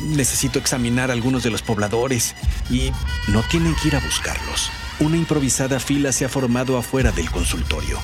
Necesito 0.00 0.58
examinar 0.58 1.10
a 1.10 1.12
algunos 1.12 1.44
de 1.44 1.50
los 1.50 1.62
pobladores 1.62 2.34
y 2.68 2.90
no 3.28 3.42
tienen 3.44 3.76
que 3.76 3.88
ir 3.88 3.96
a 3.96 4.00
buscarlos. 4.00 4.70
Una 4.98 5.16
improvisada 5.16 5.78
fila 5.78 6.10
se 6.10 6.24
ha 6.24 6.28
formado 6.28 6.76
afuera 6.76 7.12
del 7.12 7.30
consultorio. 7.30 8.00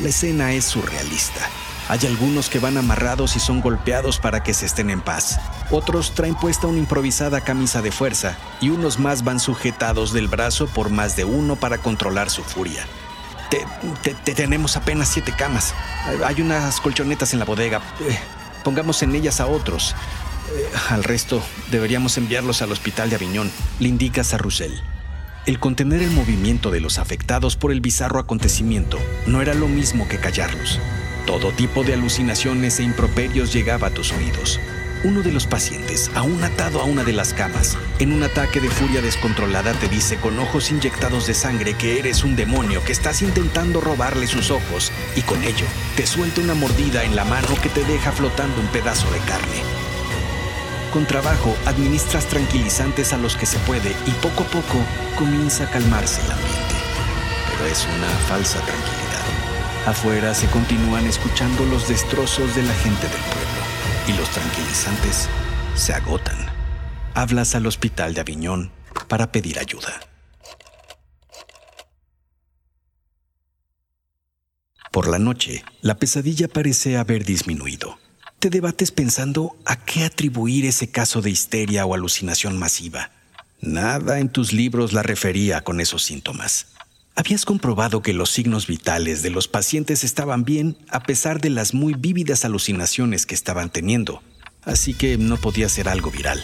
La 0.00 0.08
escena 0.08 0.52
es 0.54 0.64
surrealista. 0.64 1.48
Hay 1.88 2.00
algunos 2.06 2.48
que 2.48 2.58
van 2.58 2.78
amarrados 2.78 3.36
y 3.36 3.40
son 3.40 3.60
golpeados 3.60 4.18
para 4.18 4.42
que 4.42 4.54
se 4.54 4.66
estén 4.66 4.90
en 4.90 5.02
paz. 5.02 5.38
Otros 5.72 6.14
traen 6.14 6.34
puesta 6.34 6.66
una 6.66 6.78
improvisada 6.78 7.40
camisa 7.40 7.80
de 7.80 7.90
fuerza 7.90 8.36
y 8.60 8.68
unos 8.68 8.98
más 8.98 9.24
van 9.24 9.40
sujetados 9.40 10.12
del 10.12 10.28
brazo 10.28 10.66
por 10.66 10.90
más 10.90 11.16
de 11.16 11.24
uno 11.24 11.56
para 11.56 11.78
controlar 11.78 12.28
su 12.28 12.44
furia. 12.44 12.84
Te, 14.02 14.14
tenemos 14.34 14.76
apenas 14.76 15.08
siete 15.08 15.32
camas. 15.32 15.74
Hay 16.26 16.42
unas 16.42 16.78
colchonetas 16.78 17.32
en 17.32 17.38
la 17.38 17.46
bodega. 17.46 17.80
Eh, 18.00 18.18
pongamos 18.62 19.02
en 19.02 19.14
ellas 19.14 19.40
a 19.40 19.46
otros. 19.46 19.94
Eh, 20.54 20.70
al 20.90 21.04
resto 21.04 21.42
deberíamos 21.70 22.18
enviarlos 22.18 22.60
al 22.60 22.70
hospital 22.70 23.08
de 23.08 23.16
Aviñón, 23.16 23.50
le 23.78 23.88
indicas 23.88 24.34
a 24.34 24.38
Russell. 24.38 24.74
El 25.46 25.58
contener 25.58 26.02
el 26.02 26.10
movimiento 26.10 26.70
de 26.70 26.80
los 26.80 26.98
afectados 26.98 27.56
por 27.56 27.72
el 27.72 27.80
bizarro 27.80 28.18
acontecimiento 28.20 28.98
no 29.26 29.40
era 29.40 29.54
lo 29.54 29.68
mismo 29.68 30.06
que 30.06 30.18
callarlos. 30.18 30.78
Todo 31.26 31.50
tipo 31.50 31.82
de 31.82 31.94
alucinaciones 31.94 32.78
e 32.78 32.82
improperios 32.82 33.54
llegaba 33.54 33.86
a 33.86 33.90
tus 33.90 34.12
oídos. 34.12 34.60
Uno 35.04 35.22
de 35.22 35.32
los 35.32 35.48
pacientes, 35.48 36.12
aún 36.14 36.44
atado 36.44 36.80
a 36.80 36.84
una 36.84 37.02
de 37.02 37.12
las 37.12 37.34
camas, 37.34 37.76
en 37.98 38.12
un 38.12 38.22
ataque 38.22 38.60
de 38.60 38.70
furia 38.70 39.02
descontrolada 39.02 39.72
te 39.72 39.88
dice 39.88 40.16
con 40.16 40.38
ojos 40.38 40.70
inyectados 40.70 41.26
de 41.26 41.34
sangre 41.34 41.74
que 41.74 41.98
eres 41.98 42.22
un 42.22 42.36
demonio, 42.36 42.84
que 42.84 42.92
estás 42.92 43.20
intentando 43.20 43.80
robarle 43.80 44.28
sus 44.28 44.52
ojos 44.52 44.92
y 45.16 45.22
con 45.22 45.42
ello 45.42 45.66
te 45.96 46.06
suelta 46.06 46.40
una 46.40 46.54
mordida 46.54 47.02
en 47.02 47.16
la 47.16 47.24
mano 47.24 47.48
que 47.60 47.68
te 47.68 47.84
deja 47.84 48.12
flotando 48.12 48.60
un 48.60 48.68
pedazo 48.68 49.10
de 49.10 49.18
carne. 49.20 49.62
Con 50.92 51.04
trabajo 51.04 51.56
administras 51.66 52.26
tranquilizantes 52.26 53.12
a 53.12 53.18
los 53.18 53.36
que 53.36 53.46
se 53.46 53.58
puede 53.60 53.96
y 54.06 54.10
poco 54.22 54.44
a 54.44 54.46
poco 54.46 54.78
comienza 55.18 55.64
a 55.64 55.70
calmarse 55.70 56.20
el 56.20 56.30
ambiente. 56.30 56.76
Pero 57.50 57.66
es 57.72 57.84
una 57.86 58.08
falsa 58.28 58.60
tranquilidad. 58.60 59.88
Afuera 59.88 60.32
se 60.32 60.46
continúan 60.46 61.06
escuchando 61.06 61.64
los 61.64 61.88
destrozos 61.88 62.54
de 62.54 62.62
la 62.62 62.74
gente 62.74 63.08
del 63.08 63.20
pueblo 63.22 63.61
y 64.08 64.12
los 64.12 64.28
tranquilizantes 64.30 65.28
se 65.74 65.92
agotan. 65.92 66.36
Hablas 67.14 67.54
al 67.54 67.66
hospital 67.66 68.14
de 68.14 68.20
Aviñón 68.20 68.72
para 69.08 69.32
pedir 69.32 69.58
ayuda. 69.58 70.00
Por 74.90 75.08
la 75.08 75.18
noche, 75.18 75.64
la 75.80 75.96
pesadilla 75.98 76.48
parece 76.48 76.98
haber 76.98 77.24
disminuido. 77.24 77.98
Te 78.38 78.50
debates 78.50 78.90
pensando 78.90 79.56
a 79.64 79.76
qué 79.76 80.04
atribuir 80.04 80.66
ese 80.66 80.90
caso 80.90 81.22
de 81.22 81.30
histeria 81.30 81.86
o 81.86 81.94
alucinación 81.94 82.58
masiva. 82.58 83.10
Nada 83.60 84.18
en 84.18 84.28
tus 84.28 84.52
libros 84.52 84.92
la 84.92 85.02
refería 85.02 85.62
con 85.62 85.80
esos 85.80 86.02
síntomas. 86.02 86.66
Habías 87.14 87.44
comprobado 87.44 88.00
que 88.00 88.14
los 88.14 88.30
signos 88.30 88.66
vitales 88.66 89.22
de 89.22 89.28
los 89.28 89.46
pacientes 89.46 90.02
estaban 90.02 90.44
bien 90.44 90.78
a 90.88 91.02
pesar 91.02 91.42
de 91.42 91.50
las 91.50 91.74
muy 91.74 91.92
vívidas 91.92 92.46
alucinaciones 92.46 93.26
que 93.26 93.34
estaban 93.34 93.68
teniendo, 93.68 94.22
así 94.64 94.94
que 94.94 95.18
no 95.18 95.36
podía 95.36 95.68
ser 95.68 95.90
algo 95.90 96.10
viral. 96.10 96.42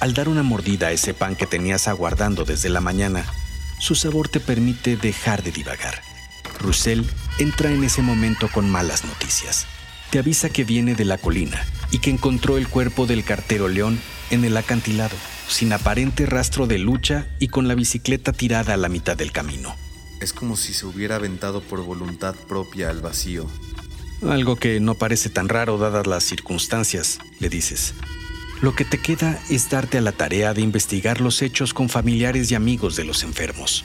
Al 0.00 0.12
dar 0.12 0.28
una 0.28 0.42
mordida 0.42 0.88
a 0.88 0.92
ese 0.92 1.14
pan 1.14 1.36
que 1.36 1.46
tenías 1.46 1.86
aguardando 1.86 2.44
desde 2.44 2.70
la 2.70 2.80
mañana, 2.80 3.24
su 3.78 3.94
sabor 3.94 4.28
te 4.28 4.40
permite 4.40 4.96
dejar 4.96 5.44
de 5.44 5.52
divagar. 5.52 6.02
Russell 6.58 7.02
entra 7.38 7.70
en 7.70 7.84
ese 7.84 8.02
momento 8.02 8.48
con 8.50 8.68
malas 8.68 9.04
noticias. 9.04 9.66
Te 10.10 10.18
avisa 10.18 10.48
que 10.48 10.64
viene 10.64 10.96
de 10.96 11.04
la 11.04 11.18
colina 11.18 11.64
y 11.92 11.98
que 11.98 12.10
encontró 12.10 12.58
el 12.58 12.68
cuerpo 12.68 13.06
del 13.06 13.22
cartero 13.22 13.68
León 13.68 14.00
en 14.30 14.44
el 14.44 14.56
acantilado, 14.56 15.16
sin 15.48 15.72
aparente 15.72 16.26
rastro 16.26 16.66
de 16.66 16.78
lucha 16.78 17.28
y 17.38 17.48
con 17.48 17.68
la 17.68 17.76
bicicleta 17.76 18.32
tirada 18.32 18.74
a 18.74 18.76
la 18.76 18.88
mitad 18.88 19.16
del 19.16 19.30
camino. 19.30 19.76
Es 20.24 20.32
como 20.32 20.56
si 20.56 20.72
se 20.72 20.86
hubiera 20.86 21.16
aventado 21.16 21.60
por 21.60 21.84
voluntad 21.84 22.34
propia 22.48 22.88
al 22.88 23.02
vacío. 23.02 23.46
Algo 24.26 24.56
que 24.56 24.80
no 24.80 24.94
parece 24.94 25.28
tan 25.28 25.50
raro 25.50 25.76
dadas 25.76 26.06
las 26.06 26.24
circunstancias, 26.24 27.18
le 27.40 27.50
dices. 27.50 27.92
Lo 28.62 28.74
que 28.74 28.86
te 28.86 28.96
queda 28.96 29.38
es 29.50 29.68
darte 29.68 29.98
a 29.98 30.00
la 30.00 30.12
tarea 30.12 30.54
de 30.54 30.62
investigar 30.62 31.20
los 31.20 31.42
hechos 31.42 31.74
con 31.74 31.90
familiares 31.90 32.50
y 32.50 32.54
amigos 32.54 32.96
de 32.96 33.04
los 33.04 33.22
enfermos. 33.22 33.84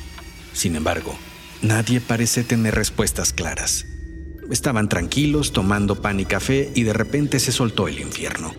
Sin 0.53 0.77
embargo, 0.77 1.13
nadie 1.61 1.99
parece 1.99 2.45
tener 2.45 2.73
respuestas 2.73 3.33
claras. 3.33 3.85
Estaban 4.49 4.87
tranquilos 4.87 5.51
tomando 5.51 6.01
pan 6.01 6.21
y 6.21 6.25
café 6.25 6.71
y 6.73 6.83
de 6.83 6.93
repente 6.93 7.41
se 7.41 7.51
soltó 7.51 7.89
el 7.89 7.99
infierno. 7.99 8.55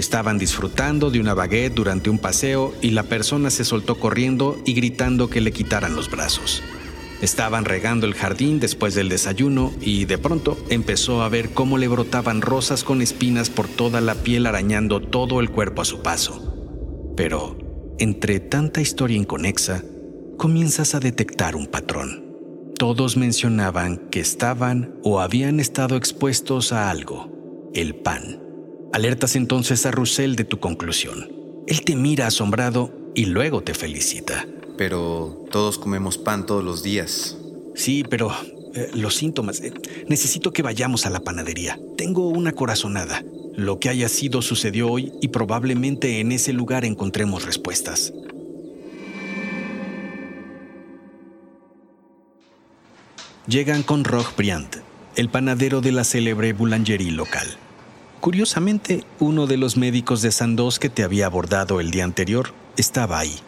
Estaban 0.00 0.36
disfrutando 0.36 1.12
de 1.12 1.20
una 1.20 1.34
baguette 1.34 1.74
durante 1.74 2.10
un 2.10 2.18
paseo 2.18 2.74
y 2.82 2.90
la 2.90 3.04
persona 3.04 3.50
se 3.50 3.64
soltó 3.64 4.00
corriendo 4.00 4.60
y 4.66 4.74
gritando 4.74 5.30
que 5.30 5.40
le 5.40 5.52
quitaran 5.52 5.94
los 5.94 6.10
brazos. 6.10 6.60
Estaban 7.20 7.66
regando 7.66 8.06
el 8.06 8.14
jardín 8.14 8.60
después 8.60 8.94
del 8.94 9.10
desayuno 9.10 9.72
y 9.82 10.06
de 10.06 10.16
pronto 10.16 10.56
empezó 10.70 11.22
a 11.22 11.28
ver 11.28 11.50
cómo 11.50 11.76
le 11.76 11.86
brotaban 11.86 12.40
rosas 12.40 12.82
con 12.82 13.02
espinas 13.02 13.50
por 13.50 13.68
toda 13.68 14.00
la 14.00 14.14
piel 14.14 14.46
arañando 14.46 15.00
todo 15.00 15.40
el 15.40 15.50
cuerpo 15.50 15.82
a 15.82 15.84
su 15.84 16.00
paso. 16.00 17.12
Pero, 17.16 17.58
entre 17.98 18.40
tanta 18.40 18.80
historia 18.80 19.18
inconexa, 19.18 19.84
comienzas 20.38 20.94
a 20.94 21.00
detectar 21.00 21.56
un 21.56 21.66
patrón. 21.66 22.24
Todos 22.78 23.18
mencionaban 23.18 23.98
que 24.10 24.20
estaban 24.20 24.94
o 25.02 25.20
habían 25.20 25.60
estado 25.60 25.96
expuestos 25.96 26.72
a 26.72 26.88
algo, 26.88 27.70
el 27.74 27.96
pan. 27.96 28.42
Alertas 28.94 29.36
entonces 29.36 29.84
a 29.84 29.90
Russell 29.90 30.36
de 30.36 30.44
tu 30.44 30.58
conclusión. 30.58 31.30
Él 31.66 31.82
te 31.82 31.94
mira 31.96 32.26
asombrado 32.26 32.94
y 33.14 33.26
luego 33.26 33.62
te 33.62 33.74
felicita 33.74 34.46
pero 34.80 35.44
todos 35.50 35.76
comemos 35.76 36.16
pan 36.16 36.46
todos 36.46 36.64
los 36.64 36.82
días. 36.82 37.36
Sí, 37.74 38.02
pero 38.02 38.32
eh, 38.74 38.88
los 38.94 39.14
síntomas. 39.14 39.60
Eh, 39.60 39.74
necesito 40.08 40.54
que 40.54 40.62
vayamos 40.62 41.04
a 41.04 41.10
la 41.10 41.20
panadería. 41.20 41.78
Tengo 41.98 42.28
una 42.28 42.52
corazonada. 42.52 43.22
Lo 43.54 43.78
que 43.78 43.90
haya 43.90 44.08
sido 44.08 44.40
sucedió 44.40 44.90
hoy 44.90 45.12
y 45.20 45.28
probablemente 45.28 46.20
en 46.20 46.32
ese 46.32 46.54
lugar 46.54 46.86
encontremos 46.86 47.44
respuestas. 47.44 48.14
Llegan 53.46 53.82
con 53.82 54.04
Roch 54.04 54.34
Briand, 54.34 54.82
el 55.14 55.28
panadero 55.28 55.82
de 55.82 55.92
la 55.92 56.04
célebre 56.04 56.54
boulangerie 56.54 57.10
local. 57.10 57.46
Curiosamente, 58.20 59.04
uno 59.18 59.46
de 59.46 59.58
los 59.58 59.76
médicos 59.76 60.22
de 60.22 60.32
Sandoz 60.32 60.78
que 60.78 60.88
te 60.88 61.02
había 61.02 61.26
abordado 61.26 61.80
el 61.80 61.90
día 61.90 62.04
anterior 62.04 62.54
estaba 62.78 63.18
ahí 63.18 63.42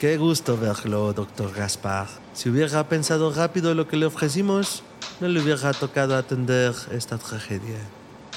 Qué 0.00 0.16
gusto 0.16 0.56
verlo, 0.56 1.12
doctor 1.12 1.52
Gaspar. 1.52 2.06
Si 2.32 2.48
hubiera 2.48 2.88
pensado 2.88 3.32
rápido 3.32 3.74
lo 3.74 3.88
que 3.88 3.96
le 3.96 4.06
ofrecimos, 4.06 4.84
no 5.20 5.26
le 5.26 5.40
hubiera 5.40 5.72
tocado 5.72 6.16
atender 6.16 6.72
esta 6.92 7.18
tragedia. 7.18 7.78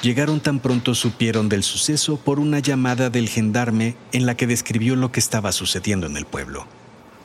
Llegaron 0.01 0.39
tan 0.39 0.59
pronto 0.59 0.95
supieron 0.95 1.49
del 1.49 1.61
suceso 1.61 2.17
por 2.17 2.39
una 2.39 2.57
llamada 2.57 3.11
del 3.11 3.29
gendarme 3.29 3.95
en 4.11 4.25
la 4.25 4.35
que 4.35 4.47
describió 4.47 4.95
lo 4.95 5.11
que 5.11 5.19
estaba 5.19 5.51
sucediendo 5.51 6.07
en 6.07 6.17
el 6.17 6.25
pueblo. 6.25 6.65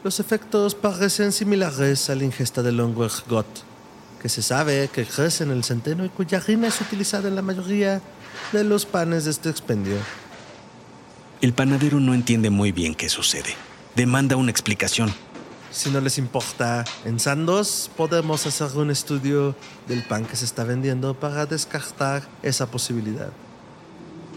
Los 0.04 0.20
efectos 0.20 0.74
parecen 0.74 1.32
similares 1.32 2.10
a 2.10 2.14
la 2.14 2.24
ingesta 2.24 2.62
del 2.62 2.78
hongo 2.80 3.06
ergot, 3.06 3.46
que 4.20 4.28
se 4.28 4.42
sabe 4.42 4.90
que 4.92 5.06
crece 5.06 5.44
en 5.44 5.50
el 5.50 5.64
centeno 5.64 6.04
y 6.04 6.10
cuya 6.10 6.36
harina 6.36 6.68
es 6.68 6.78
utilizada 6.82 7.28
en 7.28 7.36
la 7.36 7.42
mayoría 7.42 8.02
de 8.52 8.64
los 8.64 8.84
panes 8.84 9.24
de 9.24 9.30
este 9.30 9.48
expendio. 9.48 9.96
El 11.40 11.54
panadero 11.54 12.00
no 12.00 12.12
entiende 12.12 12.50
muy 12.50 12.70
bien 12.70 12.94
qué 12.94 13.08
sucede. 13.08 13.54
Demanda 13.96 14.36
una 14.36 14.50
explicación. 14.50 15.10
Si 15.70 15.88
no 15.88 16.02
les 16.02 16.18
importa, 16.18 16.84
en 17.06 17.18
Sandos 17.18 17.90
podemos 17.96 18.46
hacer 18.46 18.68
un 18.76 18.90
estudio 18.90 19.56
del 19.88 20.02
pan 20.02 20.26
que 20.26 20.36
se 20.36 20.44
está 20.44 20.64
vendiendo 20.64 21.14
para 21.14 21.46
descartar 21.46 22.28
esa 22.42 22.70
posibilidad. 22.70 23.32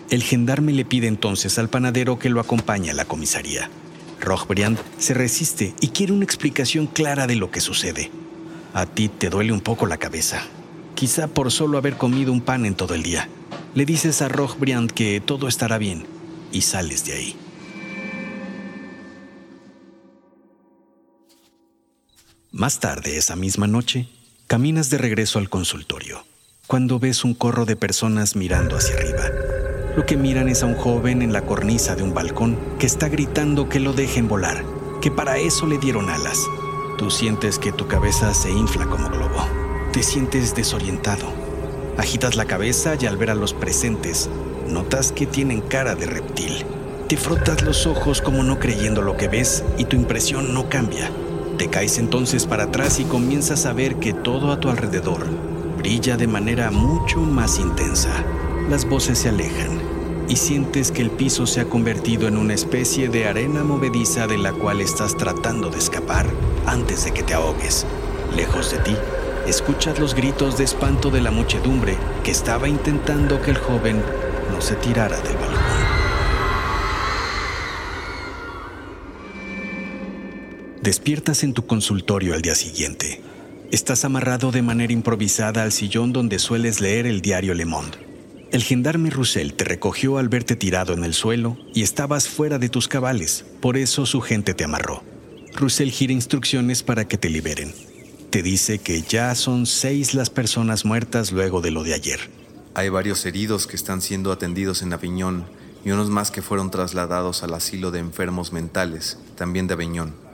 El 0.09 0.23
gendarme 0.23 0.71
le 0.71 0.85
pide 0.85 1.07
entonces 1.07 1.59
al 1.59 1.67
panadero 1.67 2.17
que 2.19 2.29
lo 2.29 2.39
acompañe 2.39 2.89
a 2.89 2.93
la 2.93 3.03
comisaría. 3.03 3.69
Rojbriand 4.21 4.79
se 4.97 5.13
resiste 5.13 5.75
y 5.81 5.89
quiere 5.89 6.13
una 6.13 6.23
explicación 6.23 6.87
clara 6.87 7.27
de 7.27 7.35
lo 7.35 7.51
que 7.51 7.59
sucede. 7.59 8.11
A 8.73 8.85
ti 8.85 9.09
te 9.09 9.29
duele 9.29 9.51
un 9.51 9.59
poco 9.61 9.87
la 9.87 9.97
cabeza, 9.97 10.41
quizá 10.95 11.27
por 11.27 11.51
solo 11.51 11.77
haber 11.77 11.97
comido 11.97 12.31
un 12.31 12.39
pan 12.39 12.65
en 12.65 12.75
todo 12.75 12.93
el 12.93 13.03
día. 13.03 13.27
Le 13.75 13.85
dices 13.85 14.21
a 14.21 14.29
Rojbriand 14.29 14.91
que 14.91 15.19
todo 15.19 15.49
estará 15.49 15.77
bien 15.77 16.05
y 16.53 16.61
sales 16.61 17.03
de 17.03 17.13
ahí. 17.13 17.48
Más 22.59 22.81
tarde, 22.81 23.15
esa 23.15 23.37
misma 23.37 23.67
noche, 23.67 24.09
caminas 24.47 24.89
de 24.89 24.97
regreso 24.97 25.39
al 25.39 25.49
consultorio, 25.49 26.25
cuando 26.67 26.99
ves 26.99 27.23
un 27.23 27.33
corro 27.33 27.63
de 27.63 27.77
personas 27.77 28.35
mirando 28.35 28.75
hacia 28.75 28.97
arriba. 28.97 29.29
Lo 29.95 30.05
que 30.05 30.17
miran 30.17 30.49
es 30.49 30.61
a 30.61 30.65
un 30.65 30.75
joven 30.75 31.21
en 31.21 31.31
la 31.31 31.43
cornisa 31.43 31.95
de 31.95 32.03
un 32.03 32.13
balcón 32.13 32.59
que 32.77 32.85
está 32.85 33.07
gritando 33.07 33.69
que 33.69 33.79
lo 33.79 33.93
dejen 33.93 34.27
volar, 34.27 34.65
que 35.01 35.09
para 35.09 35.37
eso 35.37 35.67
le 35.67 35.77
dieron 35.77 36.09
alas. 36.09 36.37
Tú 36.97 37.09
sientes 37.09 37.59
que 37.59 37.71
tu 37.71 37.87
cabeza 37.87 38.33
se 38.33 38.51
infla 38.51 38.87
como 38.87 39.09
globo. 39.09 39.47
Te 39.93 40.03
sientes 40.03 40.53
desorientado. 40.53 41.31
Agitas 41.97 42.35
la 42.35 42.43
cabeza 42.43 42.95
y 42.99 43.05
al 43.05 43.15
ver 43.15 43.29
a 43.29 43.35
los 43.35 43.53
presentes, 43.53 44.29
notas 44.67 45.13
que 45.13 45.25
tienen 45.25 45.61
cara 45.61 45.95
de 45.95 46.07
reptil. 46.07 46.65
Te 47.07 47.15
frotas 47.15 47.61
los 47.61 47.87
ojos 47.87 48.21
como 48.21 48.43
no 48.43 48.59
creyendo 48.59 49.01
lo 49.01 49.15
que 49.15 49.29
ves 49.29 49.63
y 49.77 49.85
tu 49.85 49.95
impresión 49.95 50.53
no 50.53 50.67
cambia. 50.67 51.09
Te 51.59 51.67
caes 51.67 51.97
entonces 51.97 52.45
para 52.45 52.63
atrás 52.63 53.01
y 53.01 53.03
comienzas 53.03 53.65
a 53.65 53.73
ver 53.73 53.97
que 53.97 54.13
todo 54.13 54.53
a 54.53 54.61
tu 54.61 54.69
alrededor 54.69 55.27
brilla 55.77 56.15
de 56.15 56.25
manera 56.25 56.71
mucho 56.71 57.19
más 57.19 57.59
intensa. 57.59 58.23
Las 58.69 58.87
voces 58.87 59.19
se 59.19 59.27
alejan 59.27 59.81
y 60.29 60.37
sientes 60.37 60.89
que 60.89 61.01
el 61.01 61.11
piso 61.11 61.45
se 61.45 61.59
ha 61.59 61.65
convertido 61.65 62.29
en 62.29 62.37
una 62.37 62.53
especie 62.53 63.09
de 63.09 63.27
arena 63.27 63.65
movediza 63.65 64.25
de 64.25 64.37
la 64.37 64.53
cual 64.53 64.79
estás 64.79 65.17
tratando 65.17 65.69
de 65.69 65.79
escapar 65.79 66.27
antes 66.65 67.03
de 67.03 67.11
que 67.11 67.23
te 67.23 67.33
ahogues. 67.33 67.85
Lejos 68.37 68.71
de 68.71 68.77
ti, 68.77 68.95
escuchas 69.45 69.99
los 69.99 70.15
gritos 70.15 70.57
de 70.57 70.63
espanto 70.63 71.11
de 71.11 71.19
la 71.19 71.31
muchedumbre 71.31 71.97
que 72.23 72.31
estaba 72.31 72.69
intentando 72.69 73.41
que 73.41 73.51
el 73.51 73.57
joven 73.57 74.01
no 74.49 74.61
se 74.61 74.75
tirara 74.75 75.19
del 75.19 75.35
balcón. 75.35 75.98
Despiertas 80.89 81.43
en 81.43 81.53
tu 81.53 81.67
consultorio 81.67 82.33
al 82.33 82.41
día 82.41 82.55
siguiente. 82.55 83.21
Estás 83.71 84.05
amarrado 84.05 84.51
de 84.51 84.63
manera 84.63 84.91
improvisada 84.91 85.61
al 85.61 85.71
sillón 85.71 86.13
donde 86.13 86.39
sueles 86.39 86.81
leer 86.81 87.05
el 87.05 87.21
diario 87.21 87.53
Le 87.53 87.65
Monde. 87.65 87.99
El 88.51 88.63
gendarme 88.63 89.11
Roussel 89.11 89.53
te 89.53 89.65
recogió 89.65 90.17
al 90.17 90.29
verte 90.29 90.55
tirado 90.55 90.93
en 90.93 91.03
el 91.03 91.13
suelo 91.13 91.59
y 91.75 91.83
estabas 91.83 92.27
fuera 92.27 92.57
de 92.57 92.69
tus 92.69 92.87
cabales, 92.87 93.45
por 93.61 93.77
eso 93.77 94.07
su 94.07 94.19
gente 94.19 94.55
te 94.55 94.63
amarró. 94.63 95.03
Roussel 95.53 95.91
gira 95.91 96.11
instrucciones 96.11 96.81
para 96.81 97.07
que 97.07 97.19
te 97.19 97.29
liberen. 97.29 97.71
Te 98.31 98.41
dice 98.41 98.79
que 98.79 99.03
ya 99.03 99.35
son 99.35 99.67
seis 99.67 100.15
las 100.15 100.31
personas 100.31 100.85
muertas 100.85 101.31
luego 101.31 101.61
de 101.61 101.69
lo 101.69 101.83
de 101.83 101.93
ayer. 101.93 102.19
Hay 102.73 102.89
varios 102.89 103.23
heridos 103.27 103.67
que 103.67 103.75
están 103.75 104.01
siendo 104.01 104.31
atendidos 104.31 104.81
en 104.81 104.91
Aviñón 104.91 105.45
y 105.85 105.91
unos 105.91 106.09
más 106.09 106.31
que 106.31 106.41
fueron 106.41 106.71
trasladados 106.71 107.43
al 107.43 107.53
asilo 107.53 107.91
de 107.91 107.99
enfermos 107.99 108.53
mentales, 108.53 109.19
también 109.35 109.67
de 109.67 109.75
Aviñón. 109.75 110.28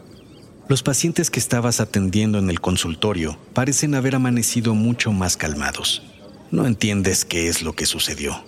Los 0.67 0.81
pacientes 0.81 1.29
que 1.29 1.39
estabas 1.39 1.79
atendiendo 1.79 2.39
en 2.39 2.49
el 2.49 2.59
consultorio 2.59 3.37
parecen 3.53 3.93
haber 3.93 4.15
amanecido 4.15 4.73
mucho 4.73 5.11
más 5.11 5.37
calmados. 5.37 6.01
No 6.49 6.65
entiendes 6.65 7.23
qué 7.23 7.47
es 7.47 7.61
lo 7.61 7.73
que 7.73 7.85
sucedió. 7.85 8.43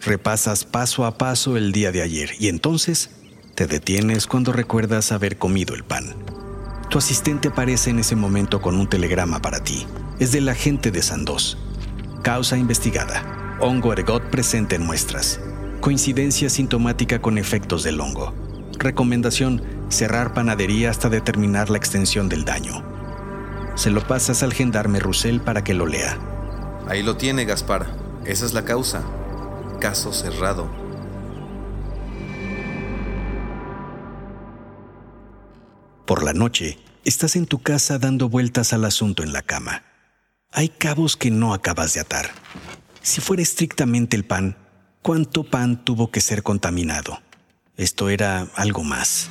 Repasas 0.00 0.64
paso 0.64 1.06
a 1.06 1.16
paso 1.16 1.56
el 1.56 1.70
día 1.70 1.92
de 1.92 2.02
ayer 2.02 2.30
y 2.40 2.48
entonces 2.48 3.10
te 3.54 3.68
detienes 3.68 4.26
cuando 4.26 4.52
recuerdas 4.52 5.12
haber 5.12 5.38
comido 5.38 5.76
el 5.76 5.84
pan. 5.84 6.16
Tu 6.90 6.98
asistente 6.98 7.48
aparece 7.48 7.90
en 7.90 8.00
ese 8.00 8.16
momento 8.16 8.60
con 8.60 8.74
un 8.74 8.88
telegrama 8.88 9.40
para 9.40 9.62
ti. 9.62 9.86
Es 10.18 10.32
del 10.32 10.48
agente 10.48 10.90
de 10.90 11.02
Sandos. 11.02 11.56
Causa 12.24 12.56
investigada. 12.56 13.56
Hongo 13.60 13.92
ergot 13.92 14.24
presente 14.24 14.74
en 14.74 14.84
muestras. 14.84 15.40
Coincidencia 15.80 16.50
sintomática 16.50 17.22
con 17.22 17.38
efectos 17.38 17.84
del 17.84 18.00
hongo. 18.00 18.34
Recomendación, 18.78 19.62
cerrar 19.94 20.34
panadería 20.34 20.90
hasta 20.90 21.08
determinar 21.08 21.70
la 21.70 21.78
extensión 21.78 22.28
del 22.28 22.44
daño. 22.44 22.84
Se 23.76 23.90
lo 23.90 24.06
pasas 24.06 24.42
al 24.42 24.52
gendarme 24.52 25.00
Roussel 25.00 25.40
para 25.40 25.64
que 25.64 25.72
lo 25.72 25.86
lea. 25.86 26.18
Ahí 26.86 27.02
lo 27.02 27.16
tiene, 27.16 27.44
Gaspar. 27.44 27.86
Esa 28.26 28.44
es 28.44 28.52
la 28.52 28.64
causa. 28.64 29.02
Caso 29.80 30.12
cerrado. 30.12 30.70
Por 36.06 36.22
la 36.22 36.34
noche, 36.34 36.78
estás 37.04 37.34
en 37.36 37.46
tu 37.46 37.62
casa 37.62 37.98
dando 37.98 38.28
vueltas 38.28 38.72
al 38.74 38.84
asunto 38.84 39.22
en 39.22 39.32
la 39.32 39.42
cama. 39.42 39.82
Hay 40.52 40.68
cabos 40.68 41.16
que 41.16 41.30
no 41.30 41.54
acabas 41.54 41.94
de 41.94 42.00
atar. 42.00 42.30
Si 43.00 43.20
fuera 43.20 43.42
estrictamente 43.42 44.16
el 44.16 44.24
pan, 44.24 44.56
¿cuánto 45.02 45.44
pan 45.44 45.84
tuvo 45.84 46.10
que 46.10 46.20
ser 46.20 46.42
contaminado? 46.42 47.20
Esto 47.76 48.08
era 48.08 48.46
algo 48.54 48.84
más. 48.84 49.28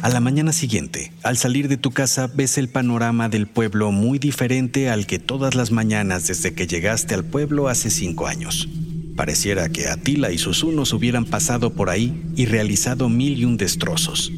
A 0.00 0.10
la 0.10 0.20
mañana 0.20 0.52
siguiente, 0.52 1.12
al 1.24 1.36
salir 1.38 1.66
de 1.66 1.76
tu 1.76 1.90
casa, 1.90 2.28
ves 2.32 2.56
el 2.56 2.68
panorama 2.68 3.28
del 3.28 3.48
pueblo 3.48 3.90
muy 3.90 4.20
diferente 4.20 4.90
al 4.90 5.06
que 5.06 5.18
todas 5.18 5.56
las 5.56 5.72
mañanas 5.72 6.28
desde 6.28 6.54
que 6.54 6.68
llegaste 6.68 7.14
al 7.14 7.24
pueblo 7.24 7.66
hace 7.66 7.90
cinco 7.90 8.28
años. 8.28 8.68
Pareciera 9.16 9.68
que 9.68 9.88
Atila 9.88 10.30
y 10.30 10.38
sus 10.38 10.62
unos 10.62 10.92
hubieran 10.92 11.24
pasado 11.24 11.72
por 11.72 11.90
ahí 11.90 12.22
y 12.36 12.46
realizado 12.46 13.08
mil 13.08 13.40
y 13.40 13.44
un 13.44 13.56
destrozos. 13.56 14.30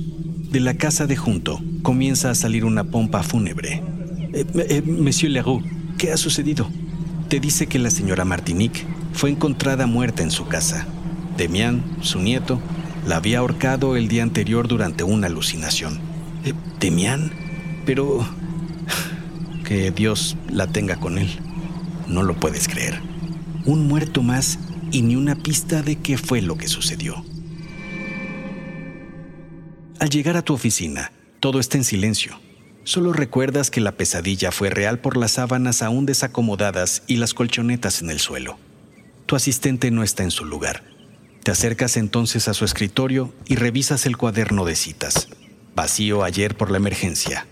De 0.51 0.61
la 0.61 0.75
casa 0.75 1.07
de 1.07 1.17
junto 1.17 1.61
comienza 1.83 2.31
a 2.31 2.35
salir 2.35 2.65
una 2.65 2.85
pompa 2.85 3.23
fúnebre. 3.23 3.83
Eh, 4.33 4.47
eh, 4.55 4.83
Monsieur 4.83 5.31
Leroux, 5.31 5.63
¿qué 5.99 6.11
ha 6.11 6.17
sucedido? 6.17 6.71
Te 7.29 7.39
dice 7.39 7.67
que 7.67 7.79
la 7.79 7.91
señora 7.91 8.25
Martinique 8.25 8.87
fue 9.13 9.29
encontrada 9.29 9.87
muerta 9.87 10.23
en 10.23 10.31
su 10.31 10.47
casa. 10.47 10.87
Demián, 11.37 11.85
su 12.01 12.19
nieto, 12.19 12.61
la 13.07 13.17
había 13.17 13.39
ahorcado 13.39 13.97
el 13.97 14.09
día 14.09 14.23
anterior 14.23 14.69
durante 14.69 15.05
una 15.05 15.27
alucinación. 15.27 16.01
Eh, 16.45 16.53
¿Demián? 16.79 17.33
Pero... 17.87 18.27
Que 19.65 19.93
Dios 19.93 20.37
la 20.49 20.67
tenga 20.67 20.97
con 20.97 21.17
él. 21.17 21.29
No 22.09 22.25
lo 22.25 22.35
puedes 22.35 22.67
creer. 22.67 23.01
Un 23.65 23.87
muerto 23.87 24.23
más 24.23 24.59
y 24.91 25.03
ni 25.03 25.15
una 25.15 25.37
pista 25.37 25.83
de 25.83 25.97
qué 25.97 26.19
fue 26.19 26.43
lo 26.43 26.57
que 26.57 26.67
sucedió. 26.67 27.25
Al 30.01 30.11
llegar 30.11 30.37
a 30.37 30.43
tu 30.43 30.55
oficina, 30.55 31.13
todo 31.39 31.61
está 31.61 31.77
en 31.77 31.85
silencio. 31.85 32.41
Solo 32.85 33.13
recuerdas 33.13 33.71
que 33.71 33.81
la 33.81 33.93
pesadilla 33.93 34.51
fue 34.51 34.71
real 34.71 34.99
por 34.99 35.17
las 35.17 35.33
sábanas 35.33 35.83
aún 35.83 36.07
desacomodadas 36.07 37.03
y 37.07 37.17
las 37.17 37.35
colchonetas 37.35 38.03
en 38.03 38.11
el 38.11 38.19
suelo. 38.19 38.59
Tu 39.27 39.37
asistente 39.37 39.91
no 39.91 40.03
está 40.03 40.25
en 40.25 40.31
su 40.33 40.45
lugar. 40.45 40.83
Te 41.43 41.51
acercas 41.51 41.97
entonces 41.97 42.49
a 42.49 42.55
su 42.55 42.67
escritorio 42.67 43.33
y 43.47 43.57
revisas 43.57 44.05
el 44.05 44.19
cuaderno 44.19 44.67
de 44.67 44.77
citas. 44.77 45.29
Vacío 45.75 46.23
ayer 46.23 46.55
por 46.55 46.71
la 46.71 46.77
emergencia. 46.77 47.47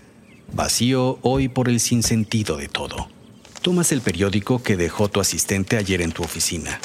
Vacío 0.53 1.17
hoy 1.23 1.47
por 1.47 1.69
el 1.69 1.79
sinsentido 1.79 2.55
de 2.55 2.67
todo. 2.67 3.09
Tomas 3.63 3.91
el 3.91 4.01
periódico 4.01 4.61
que 4.61 4.77
dejó 4.77 5.09
tu 5.09 5.19
asistente 5.19 5.75
ayer 5.75 6.01
en 6.01 6.11
tu 6.11 6.23
oficina. 6.23 6.79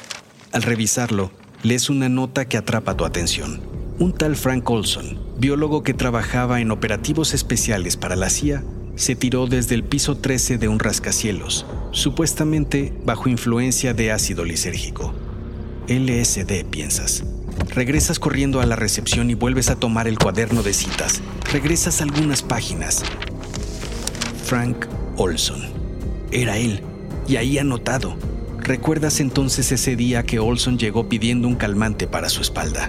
Al 0.52 0.62
revisarlo, 0.62 1.30
lees 1.62 1.90
una 1.90 2.08
nota 2.08 2.46
que 2.46 2.56
atrapa 2.56 2.96
tu 2.96 3.04
atención. 3.04 3.60
Un 3.98 4.12
tal 4.12 4.34
Frank 4.34 4.68
Olson, 4.70 5.20
biólogo 5.38 5.82
que 5.82 5.94
trabajaba 5.94 6.60
en 6.60 6.70
operativos 6.70 7.34
especiales 7.34 7.96
para 7.98 8.16
la 8.16 8.30
CIA, 8.30 8.64
se 8.96 9.14
tiró 9.14 9.46
desde 9.46 9.74
el 9.74 9.84
piso 9.84 10.16
13 10.16 10.56
de 10.56 10.68
un 10.68 10.78
rascacielos, 10.78 11.66
supuestamente 11.90 12.94
bajo 13.04 13.28
influencia 13.28 13.92
de 13.92 14.10
ácido 14.10 14.44
lisérgico. 14.44 15.14
LSD, 15.88 16.64
piensas. 16.70 17.24
Regresas 17.74 18.18
corriendo 18.18 18.60
a 18.60 18.66
la 18.66 18.74
recepción 18.74 19.28
y 19.30 19.34
vuelves 19.34 19.68
a 19.68 19.76
tomar 19.76 20.08
el 20.08 20.18
cuaderno 20.18 20.62
de 20.62 20.72
citas. 20.72 21.20
Regresas 21.52 22.00
algunas 22.00 22.42
páginas. 22.42 23.02
Frank 24.44 24.86
Olson. 25.16 25.62
Era 26.30 26.56
él, 26.56 26.80
y 27.28 27.36
ahí 27.36 27.58
anotado. 27.58 28.16
¿Recuerdas 28.60 29.20
entonces 29.20 29.72
ese 29.72 29.94
día 29.94 30.22
que 30.22 30.38
Olson 30.38 30.78
llegó 30.78 31.08
pidiendo 31.08 31.48
un 31.48 31.54
calmante 31.54 32.06
para 32.06 32.30
su 32.30 32.40
espalda? 32.40 32.88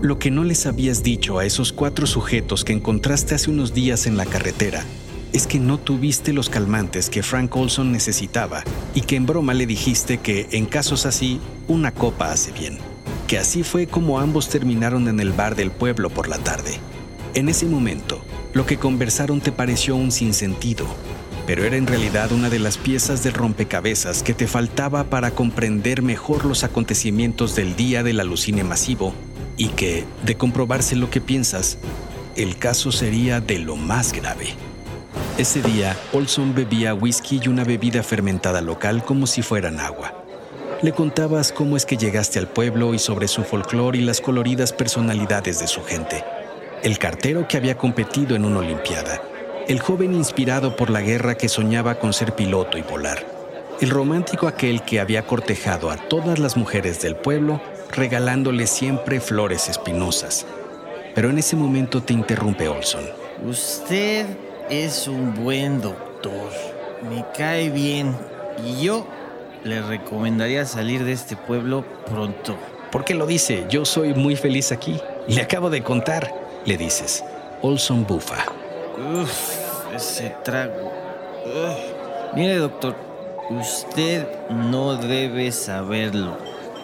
Lo 0.00 0.20
que 0.20 0.30
no 0.30 0.44
les 0.44 0.66
habías 0.66 1.02
dicho 1.02 1.38
a 1.38 1.44
esos 1.44 1.72
cuatro 1.72 2.06
sujetos 2.06 2.64
que 2.64 2.72
encontraste 2.72 3.34
hace 3.34 3.50
unos 3.50 3.74
días 3.74 4.06
en 4.06 4.16
la 4.16 4.24
carretera 4.24 4.84
es 5.32 5.46
que 5.46 5.58
no 5.58 5.78
tuviste 5.78 6.32
los 6.32 6.48
calmantes 6.48 7.10
que 7.10 7.22
Frank 7.22 7.54
Olson 7.56 7.92
necesitaba 7.92 8.64
y 8.94 9.02
que 9.02 9.16
en 9.16 9.26
broma 9.26 9.54
le 9.54 9.66
dijiste 9.66 10.18
que 10.18 10.48
en 10.52 10.66
casos 10.66 11.06
así 11.06 11.40
una 11.66 11.92
copa 11.92 12.32
hace 12.32 12.52
bien. 12.52 12.78
Que 13.26 13.38
así 13.38 13.62
fue 13.62 13.86
como 13.86 14.20
ambos 14.20 14.48
terminaron 14.48 15.08
en 15.08 15.20
el 15.20 15.32
bar 15.32 15.54
del 15.54 15.70
pueblo 15.70 16.10
por 16.10 16.28
la 16.28 16.38
tarde. 16.38 16.78
En 17.34 17.48
ese 17.48 17.66
momento, 17.66 18.22
lo 18.54 18.64
que 18.64 18.78
conversaron 18.78 19.40
te 19.40 19.52
pareció 19.52 19.96
un 19.96 20.10
sinsentido, 20.10 20.86
pero 21.46 21.64
era 21.64 21.76
en 21.76 21.86
realidad 21.86 22.32
una 22.32 22.48
de 22.50 22.58
las 22.58 22.78
piezas 22.78 23.22
del 23.22 23.34
rompecabezas 23.34 24.22
que 24.22 24.34
te 24.34 24.46
faltaba 24.46 25.04
para 25.04 25.30
comprender 25.30 26.02
mejor 26.02 26.44
los 26.44 26.64
acontecimientos 26.64 27.54
del 27.54 27.76
día 27.76 28.02
del 28.02 28.20
alucine 28.20 28.64
masivo 28.64 29.14
y 29.56 29.68
que, 29.68 30.04
de 30.24 30.36
comprobarse 30.36 30.96
lo 30.96 31.10
que 31.10 31.20
piensas, 31.20 31.78
el 32.36 32.56
caso 32.56 32.92
sería 32.92 33.40
de 33.40 33.58
lo 33.58 33.76
más 33.76 34.12
grave. 34.12 34.54
Ese 35.38 35.62
día, 35.62 35.96
Olson 36.12 36.52
bebía 36.52 36.94
whisky 36.94 37.40
y 37.40 37.46
una 37.46 37.62
bebida 37.62 38.02
fermentada 38.02 38.60
local 38.60 39.04
como 39.04 39.24
si 39.24 39.40
fueran 39.40 39.78
agua. 39.78 40.24
Le 40.82 40.90
contabas 40.90 41.52
cómo 41.52 41.76
es 41.76 41.86
que 41.86 41.96
llegaste 41.96 42.40
al 42.40 42.48
pueblo 42.48 42.92
y 42.92 42.98
sobre 42.98 43.28
su 43.28 43.44
folclore 43.44 43.98
y 43.98 44.00
las 44.00 44.20
coloridas 44.20 44.72
personalidades 44.72 45.60
de 45.60 45.68
su 45.68 45.84
gente. 45.84 46.24
El 46.82 46.98
cartero 46.98 47.46
que 47.46 47.56
había 47.56 47.78
competido 47.78 48.34
en 48.34 48.44
una 48.44 48.58
Olimpiada. 48.58 49.22
El 49.68 49.78
joven 49.78 50.12
inspirado 50.12 50.74
por 50.74 50.90
la 50.90 51.02
guerra 51.02 51.36
que 51.36 51.48
soñaba 51.48 52.00
con 52.00 52.12
ser 52.12 52.34
piloto 52.34 52.76
y 52.76 52.82
volar. 52.82 53.24
El 53.80 53.90
romántico 53.90 54.48
aquel 54.48 54.82
que 54.82 54.98
había 54.98 55.24
cortejado 55.24 55.92
a 55.92 55.98
todas 56.08 56.40
las 56.40 56.56
mujeres 56.56 57.00
del 57.00 57.14
pueblo 57.14 57.60
regalándole 57.92 58.66
siempre 58.66 59.20
flores 59.20 59.68
espinosas. 59.68 60.46
Pero 61.14 61.30
en 61.30 61.38
ese 61.38 61.54
momento 61.54 62.02
te 62.02 62.12
interrumpe 62.12 62.66
Olson. 62.66 63.04
Usted 63.46 64.26
es 64.70 65.08
un 65.08 65.34
buen 65.34 65.80
doctor. 65.80 66.50
Me 67.08 67.24
cae 67.36 67.70
bien. 67.70 68.16
Y 68.64 68.82
yo 68.82 69.06
le 69.64 69.82
recomendaría 69.82 70.66
salir 70.66 71.04
de 71.04 71.12
este 71.12 71.36
pueblo 71.36 71.84
pronto. 72.06 72.56
¿Por 72.90 73.04
qué 73.04 73.14
lo 73.14 73.26
dice? 73.26 73.66
Yo 73.68 73.84
soy 73.84 74.14
muy 74.14 74.36
feliz 74.36 74.72
aquí. 74.72 75.00
Le 75.26 75.42
acabo 75.42 75.70
de 75.70 75.82
contar, 75.82 76.32
le 76.64 76.76
dices. 76.76 77.24
Olson 77.62 78.06
bufa. 78.06 78.44
Uf, 79.22 79.94
ese 79.94 80.34
trago. 80.44 80.92
Mire, 82.34 82.56
doctor, 82.56 82.94
usted 83.50 84.26
no 84.50 84.96
debe 84.96 85.52
saberlo. 85.52 86.36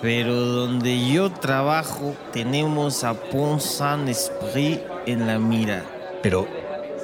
Pero 0.02 0.34
donde 0.34 1.08
yo 1.08 1.32
trabajo 1.32 2.14
tenemos 2.32 3.04
a 3.04 3.14
Pont 3.14 3.60
Saint-Esprit 3.60 4.80
en 5.06 5.26
la 5.26 5.38
mira. 5.38 5.82
Pero, 6.22 6.46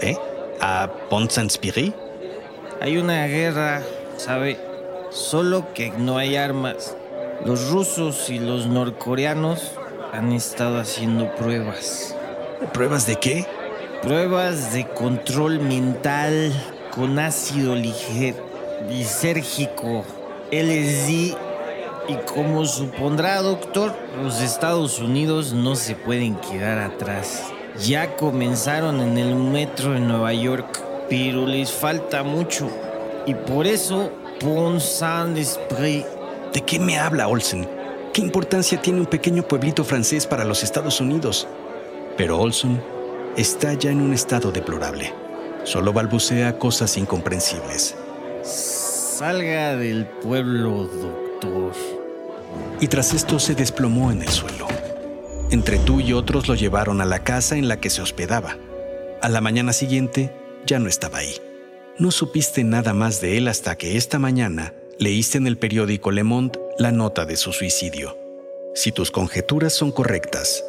¿eh? 0.02 0.16
A 0.60 0.90
Pont 1.08 1.30
Saint-Spirit? 1.30 1.94
Hay 2.80 2.96
una 2.96 3.26
guerra, 3.26 3.82
¿sabe? 4.16 4.58
Solo 5.10 5.72
que 5.74 5.90
no 5.90 6.18
hay 6.18 6.36
armas. 6.36 6.96
Los 7.44 7.70
rusos 7.70 8.30
y 8.30 8.38
los 8.38 8.66
norcoreanos 8.66 9.72
han 10.12 10.32
estado 10.32 10.78
haciendo 10.78 11.34
pruebas. 11.34 12.14
¿Pruebas 12.72 13.06
de 13.06 13.16
qué? 13.16 13.46
Pruebas 14.02 14.72
de 14.72 14.86
control 14.86 15.60
mental 15.60 16.52
con 16.94 17.18
ácido 17.18 17.74
ligero, 17.74 18.44
lisérgico, 18.88 20.04
LSD 20.50 21.36
y 22.08 22.14
como 22.32 22.64
supondrá 22.66 23.40
doctor, 23.42 23.94
los 24.22 24.40
Estados 24.40 24.98
Unidos 24.98 25.52
no 25.52 25.76
se 25.76 25.94
pueden 25.94 26.34
quedar 26.36 26.78
atrás. 26.78 27.52
Ya 27.78 28.16
comenzaron 28.16 29.00
en 29.00 29.16
el 29.18 29.34
metro 29.34 29.92
de 29.92 30.00
Nueva 30.00 30.32
York, 30.32 30.82
pero 31.08 31.46
les 31.46 31.70
falta 31.70 32.22
mucho. 32.22 32.68
Y 33.26 33.34
por 33.34 33.66
eso, 33.66 34.10
Pont 34.40 34.80
Saint-Esprit. 34.80 36.04
¿De 36.52 36.60
qué 36.62 36.78
me 36.78 36.98
habla 36.98 37.28
Olsen? 37.28 37.68
¿Qué 38.12 38.20
importancia 38.22 38.80
tiene 38.80 39.00
un 39.00 39.06
pequeño 39.06 39.42
pueblito 39.42 39.84
francés 39.84 40.26
para 40.26 40.44
los 40.44 40.62
Estados 40.62 41.00
Unidos? 41.00 41.46
Pero 42.16 42.40
Olson 42.40 42.82
está 43.36 43.74
ya 43.74 43.90
en 43.90 44.00
un 44.00 44.12
estado 44.12 44.50
deplorable. 44.50 45.12
Solo 45.64 45.92
balbucea 45.92 46.58
cosas 46.58 46.96
incomprensibles. 46.96 47.94
Salga 48.42 49.76
del 49.76 50.06
pueblo, 50.06 50.84
doctor. 50.84 51.72
Y 52.80 52.88
tras 52.88 53.14
esto 53.14 53.38
se 53.38 53.54
desplomó 53.54 54.10
en 54.10 54.22
el 54.22 54.28
suelo. 54.28 54.66
Entre 55.50 55.78
tú 55.80 56.00
y 56.00 56.12
otros 56.12 56.46
lo 56.46 56.54
llevaron 56.54 57.00
a 57.00 57.04
la 57.04 57.24
casa 57.24 57.56
en 57.56 57.66
la 57.66 57.80
que 57.80 57.90
se 57.90 58.00
hospedaba. 58.00 58.56
A 59.20 59.28
la 59.28 59.40
mañana 59.40 59.72
siguiente 59.72 60.32
ya 60.64 60.78
no 60.78 60.88
estaba 60.88 61.18
ahí. 61.18 61.34
No 61.98 62.12
supiste 62.12 62.62
nada 62.62 62.94
más 62.94 63.20
de 63.20 63.36
él 63.36 63.48
hasta 63.48 63.76
que 63.76 63.96
esta 63.96 64.20
mañana 64.20 64.74
leíste 64.98 65.38
en 65.38 65.48
el 65.48 65.58
periódico 65.58 66.12
Le 66.12 66.22
Monde 66.22 66.60
la 66.78 66.92
nota 66.92 67.26
de 67.26 67.36
su 67.36 67.52
suicidio. 67.52 68.16
Si 68.76 68.92
tus 68.92 69.10
conjeturas 69.10 69.72
son 69.72 69.90
correctas, 69.90 70.64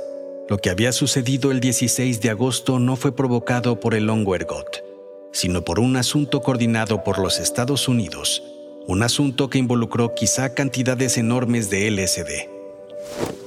lo 0.49 0.57
que 0.57 0.71
había 0.71 0.91
sucedido 0.93 1.51
el 1.51 1.59
16 1.59 2.19
de 2.19 2.31
agosto 2.31 2.79
no 2.79 2.95
fue 2.95 3.15
provocado 3.15 3.79
por 3.79 3.93
el 3.93 4.09
hongo 4.09 4.33
ergot, 4.33 4.83
sino 5.31 5.63
por 5.63 5.79
un 5.79 5.95
asunto 5.95 6.41
coordinado 6.41 7.03
por 7.03 7.19
los 7.19 7.39
Estados 7.39 7.87
Unidos, 7.87 8.43
un 8.87 9.03
asunto 9.03 9.47
que 9.47 9.59
involucró 9.59 10.15
quizá 10.15 10.55
cantidades 10.55 11.19
enormes 11.19 11.69
de 11.69 11.91
LSD. 11.91 13.40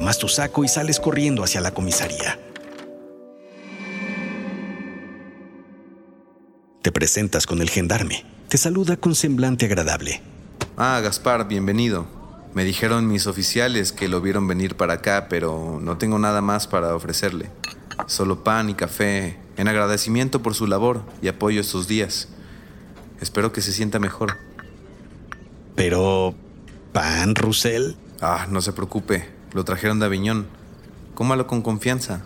Tomas 0.00 0.16
tu 0.16 0.28
saco 0.28 0.64
y 0.64 0.68
sales 0.68 0.98
corriendo 0.98 1.44
hacia 1.44 1.60
la 1.60 1.74
comisaría. 1.74 2.38
Te 6.80 6.90
presentas 6.90 7.46
con 7.46 7.60
el 7.60 7.68
gendarme. 7.68 8.24
Te 8.48 8.56
saluda 8.56 8.96
con 8.96 9.14
semblante 9.14 9.66
agradable. 9.66 10.22
Ah, 10.78 11.00
Gaspar, 11.02 11.46
bienvenido. 11.48 12.06
Me 12.54 12.64
dijeron 12.64 13.08
mis 13.08 13.26
oficiales 13.26 13.92
que 13.92 14.08
lo 14.08 14.22
vieron 14.22 14.48
venir 14.48 14.74
para 14.74 14.94
acá, 14.94 15.26
pero 15.28 15.78
no 15.82 15.98
tengo 15.98 16.18
nada 16.18 16.40
más 16.40 16.66
para 16.66 16.94
ofrecerle. 16.94 17.50
Solo 18.06 18.42
pan 18.42 18.70
y 18.70 18.74
café, 18.74 19.38
en 19.58 19.68
agradecimiento 19.68 20.40
por 20.40 20.54
su 20.54 20.66
labor 20.66 21.02
y 21.20 21.28
apoyo 21.28 21.60
estos 21.60 21.88
días. 21.88 22.28
Espero 23.20 23.52
que 23.52 23.60
se 23.60 23.70
sienta 23.70 23.98
mejor. 23.98 24.38
Pero... 25.74 26.34
¿Pan, 26.94 27.34
Russell? 27.34 27.96
Ah, 28.22 28.46
no 28.48 28.62
se 28.62 28.72
preocupe. 28.72 29.39
Lo 29.52 29.64
trajeron 29.64 29.98
de 29.98 30.06
Aviñón. 30.06 30.46
Cómalo 31.14 31.46
con 31.46 31.62
confianza. 31.62 32.22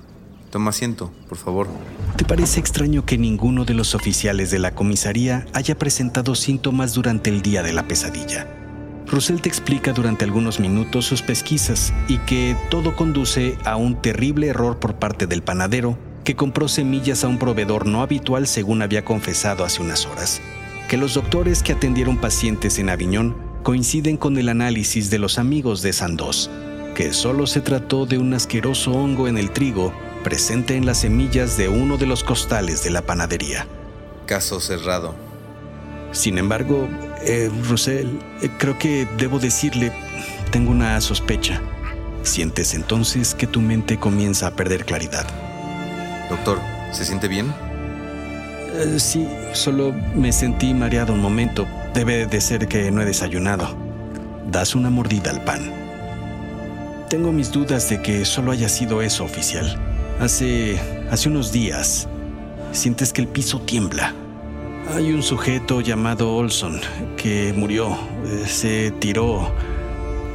Toma 0.51 0.71
asiento, 0.71 1.11
por 1.29 1.39
favor. 1.39 1.69
¿Te 2.17 2.25
parece 2.25 2.61
extraño 2.61 3.05
que 3.05 3.19
ninguno 3.19 3.65
de 3.65 3.75
los 3.75 3.95
oficiales 3.95 4.51
de 4.51 4.59
la 4.59 4.75
comisaría 4.75 5.47
haya 5.53 5.77
presentado 5.79 6.35
síntomas 6.35 6.93
durante 6.93 7.31
el 7.31 7.43
día 7.43 7.63
de 7.63 7.73
la 7.73 7.89
pesadilla? 7.89 8.47
Russell 9.07 9.41
te 9.41 9.49
explica 9.49 9.93
durante 9.93 10.25
algunos 10.25 10.61
minutos 10.61 11.07
sus 11.07 11.23
pesquisas 11.23 11.93
y 12.09 12.19
que 12.19 12.57
todo 12.71 12.95
conduce 12.95 13.59
a 13.65 13.77
un 13.77 14.01
terrible 14.01 14.49
error 14.49 14.79
por 14.79 14.95
parte 14.97 15.27
del 15.27 15.43
panadero 15.43 15.99
que 16.25 16.37
compró 16.37 16.69
semillas 16.69 17.25
a 17.25 17.29
un 17.29 17.39
proveedor 17.39 17.87
no 17.87 18.03
habitual 18.03 18.47
según 18.47 18.81
había 18.81 19.05
confesado 19.05 19.65
hace 19.65 19.83
unas 19.83 20.07
horas. 20.07 20.41
Que 20.89 20.97
los 20.97 21.15
doctores 21.15 21.63
que 21.63 21.73
atendieron 21.73 22.19
pacientes 22.19 22.79
en 22.79 22.91
Aviñón 22.91 23.37
coinciden 23.63 24.17
con 24.17 24.39
el 24.39 24.49
análisis 24.49 25.11
de 25.11 25.19
los 25.19 25.39
amigos 25.39 25.83
de 25.83 25.93
Sandoz 25.93 26.51
que 26.95 27.13
solo 27.13 27.47
se 27.47 27.61
trató 27.61 28.07
de 28.07 28.19
un 28.19 28.33
asqueroso 28.35 28.93
hongo 28.93 29.29
en 29.29 29.37
el 29.37 29.51
trigo 29.51 29.93
presente 30.23 30.77
en 30.77 30.87
las 30.87 30.99
semillas 30.99 31.57
de 31.57 31.69
uno 31.69 31.97
de 31.99 32.07
los 32.07 32.25
costales 32.25 32.83
de 32.83 32.91
la 32.91 33.03
panadería. 33.03 33.67
Caso 34.27 34.59
cerrado. 34.59 35.15
Sin 36.13 36.39
embargo, 36.39 36.89
eh, 37.23 37.51
Russell, 37.69 38.09
eh, 38.41 38.49
creo 38.59 38.79
que 38.79 39.07
debo 39.19 39.39
decirle, 39.39 39.93
tengo 40.51 40.71
una 40.71 41.01
sospecha. 41.01 41.61
Sientes 42.23 42.73
entonces 42.73 43.35
que 43.35 43.47
tu 43.47 43.61
mente 43.61 43.99
comienza 43.99 44.47
a 44.47 44.53
perder 44.53 44.87
claridad. 44.87 45.27
Doctor, 46.31 46.59
¿se 46.93 47.05
siente 47.05 47.29
bien? 47.29 47.53
Eh, 48.73 48.99
sí, 48.99 49.29
solo 49.53 49.93
me 50.15 50.33
sentí 50.33 50.73
mareado 50.73 51.13
un 51.13 51.21
momento. 51.21 51.67
Debe 51.93 52.27
de 52.27 52.41
ser 52.41 52.67
que 52.67 52.91
no 52.91 53.03
he 53.03 53.05
desayunado. 53.05 53.77
Das 54.51 54.75
una 54.75 54.89
mordida 54.89 55.31
al 55.31 55.45
pan. 55.45 55.84
Tengo 57.09 57.33
mis 57.33 57.53
dudas 57.53 57.89
de 57.91 58.01
que 58.01 58.25
solo 58.25 58.51
haya 58.53 58.69
sido 58.69 59.03
eso, 59.03 59.25
oficial. 59.25 59.79
Hace. 60.21 60.81
hace 61.11 61.29
unos 61.29 61.53
días. 61.53 62.09
Sientes 62.73 63.13
que 63.13 63.21
el 63.21 63.29
piso 63.29 63.61
tiembla. 63.61 64.15
Hay 64.95 65.13
un 65.13 65.23
sujeto 65.23 65.81
llamado 65.81 66.35
Olson 66.35 66.81
que 67.17 67.53
murió. 67.57 67.97
Eh, 68.27 68.45
se 68.47 68.91
tiró. 68.93 69.51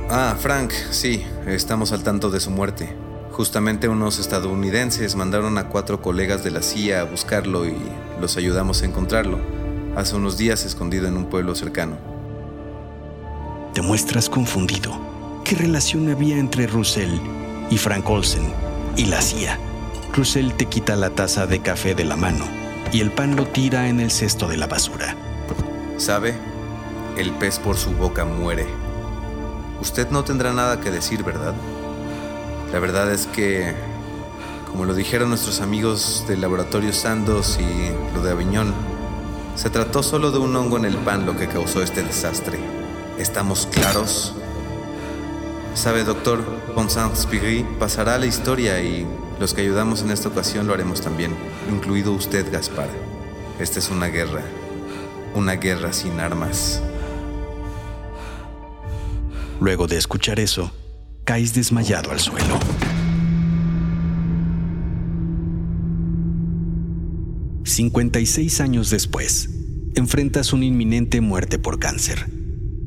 Ah, 0.10 0.36
Frank, 0.40 0.72
sí. 0.92 1.24
estamos 1.48 1.92
al 1.92 2.04
tanto 2.04 2.30
de 2.30 2.40
su 2.40 2.52
muerte. 2.52 2.96
Justamente 3.32 3.88
unos 3.88 4.20
estadounidenses 4.20 5.16
mandaron 5.16 5.58
a 5.58 5.70
cuatro 5.70 6.02
colegas 6.02 6.44
de 6.44 6.52
la 6.52 6.62
CIA 6.62 7.02
a 7.02 7.04
buscarlo 7.04 7.66
y 7.66 7.76
los 8.20 8.38
ayudamos 8.38 8.82
a 8.82 8.86
encontrarlo, 8.86 9.40
hace 9.96 10.16
unos 10.16 10.38
días 10.38 10.66
escondido 10.66 11.08
en 11.08 11.16
un 11.16 11.26
pueblo 11.26 11.56
cercano. 11.56 11.96
Te 13.74 13.82
muestras 13.82 14.30
confundido. 14.30 15.09
¿Qué 15.50 15.56
relación 15.56 16.12
había 16.12 16.38
entre 16.38 16.68
Russell 16.68 17.10
y 17.72 17.78
Frank 17.80 18.08
Olsen 18.08 18.54
y 18.96 19.06
la 19.06 19.20
CIA? 19.20 19.58
Russell 20.14 20.52
te 20.52 20.68
quita 20.68 20.96
la 20.96 21.10
taza 21.10 21.48
de 21.48 21.60
café 21.60 21.96
de 21.96 22.04
la 22.04 22.16
mano 22.16 22.46
y 22.92 23.00
el 23.00 23.10
pan 23.10 23.36
lo 23.36 23.48
tira 23.48 23.90
en 23.90 24.00
el 24.00 24.12
cesto 24.12 24.48
de 24.48 24.58
la 24.58 24.68
basura. 24.68 25.16
¿Sabe? 25.98 26.36
El 27.18 27.32
pez 27.32 27.58
por 27.58 27.78
su 27.78 27.90
boca 27.94 28.26
muere. 28.26 28.68
Usted 29.82 30.12
no 30.12 30.24
tendrá 30.24 30.54
nada 30.54 30.82
que 30.82 30.92
decir, 30.92 31.24
¿verdad? 31.24 31.56
La 32.72 32.78
verdad 32.78 33.12
es 33.12 33.26
que, 33.26 33.74
como 34.70 34.86
lo 34.86 34.94
dijeron 34.94 35.30
nuestros 35.30 35.62
amigos 35.62 36.26
del 36.28 36.42
laboratorio 36.42 36.94
Sandos 36.94 37.58
y 37.60 38.16
lo 38.16 38.22
de 38.22 38.30
Aviñón, 38.30 38.72
se 39.56 39.72
trató 39.72 40.04
solo 40.04 40.30
de 40.30 40.38
un 40.38 40.56
hongo 40.56 40.78
en 40.78 40.86
el 40.86 40.98
pan 40.98 41.26
lo 41.26 41.36
que 41.36 41.48
causó 41.48 41.82
este 41.82 42.04
desastre. 42.04 42.60
¿Estamos 43.18 43.68
claros? 43.72 44.36
Sabe, 45.80 46.04
doctor, 46.04 46.44
Ponsant 46.76 47.16
Spigri 47.16 47.66
pasará 47.80 48.16
a 48.16 48.18
la 48.18 48.26
historia 48.26 48.84
y 48.84 49.08
los 49.40 49.54
que 49.54 49.62
ayudamos 49.62 50.02
en 50.02 50.12
esta 50.12 50.28
ocasión 50.28 50.68
lo 50.68 50.74
haremos 50.74 51.00
también, 51.00 51.32
incluido 51.72 52.12
usted, 52.12 52.52
Gaspar. 52.52 52.90
Esta 53.62 53.80
es 53.80 53.90
una 53.90 54.08
guerra, 54.08 54.44
una 55.36 55.54
guerra 55.54 55.94
sin 55.94 56.20
armas. 56.20 56.84
Luego 59.62 59.88
de 59.88 59.96
escuchar 59.96 60.42
eso, 60.42 60.70
caes 61.24 61.54
desmayado 61.54 62.12
al 62.12 62.20
suelo. 62.20 62.60
«56 67.64 68.60
años 68.60 68.90
después, 68.90 69.50
enfrentas 69.96 70.52
una 70.52 70.66
inminente 70.66 71.22
muerte 71.22 71.58
por 71.58 71.80
cáncer. 71.80 72.30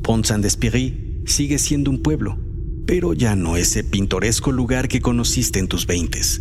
Pont 0.03 0.27
Saint-Esprit 0.27 1.27
sigue 1.27 1.59
siendo 1.59 1.91
un 1.91 2.03
pueblo, 2.03 2.52
pero 2.87 3.13
ya 3.13 3.37
no 3.37 3.57
ese 3.57 3.85
pintoresco 3.85 4.53
lugar 4.53 4.89
que 4.89 5.01
conociste 5.01 5.59
en 5.59 5.69
tus 5.69 5.87
veintes. 5.87 6.41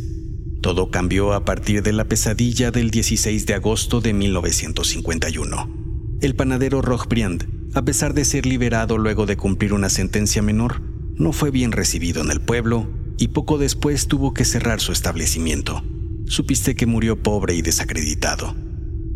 Todo 0.62 0.92
cambió 0.92 1.34
a 1.34 1.44
partir 1.44 1.82
de 1.82 1.92
la 1.92 2.06
pesadilla 2.06 2.72
del 2.72 2.92
16 2.92 3.46
de 3.46 3.54
agosto 3.56 4.00
de 4.00 4.14
1951. 4.14 6.18
El 6.22 6.36
panadero 6.36 6.82
Rochbriand, 6.82 7.48
a 7.74 7.84
pesar 7.84 8.14
de 8.14 8.26
ser 8.26 8.46
liberado 8.46 8.98
luego 8.98 9.26
de 9.26 9.38
cumplir 9.38 9.74
una 9.74 9.90
sentencia 9.90 10.42
menor, 10.42 10.82
no 11.16 11.34
fue 11.34 11.52
bien 11.52 11.72
recibido 11.72 12.22
en 12.22 12.30
el 12.30 12.42
pueblo 12.42 12.88
y 13.18 13.30
poco 13.30 13.58
después 13.58 14.08
tuvo 14.08 14.34
que 14.34 14.46
cerrar 14.46 14.80
su 14.80 14.92
establecimiento. 14.92 15.84
Supiste 16.26 16.76
que 16.76 16.86
murió 16.86 17.22
pobre 17.22 17.56
y 17.56 17.62
desacreditado. 17.62 18.56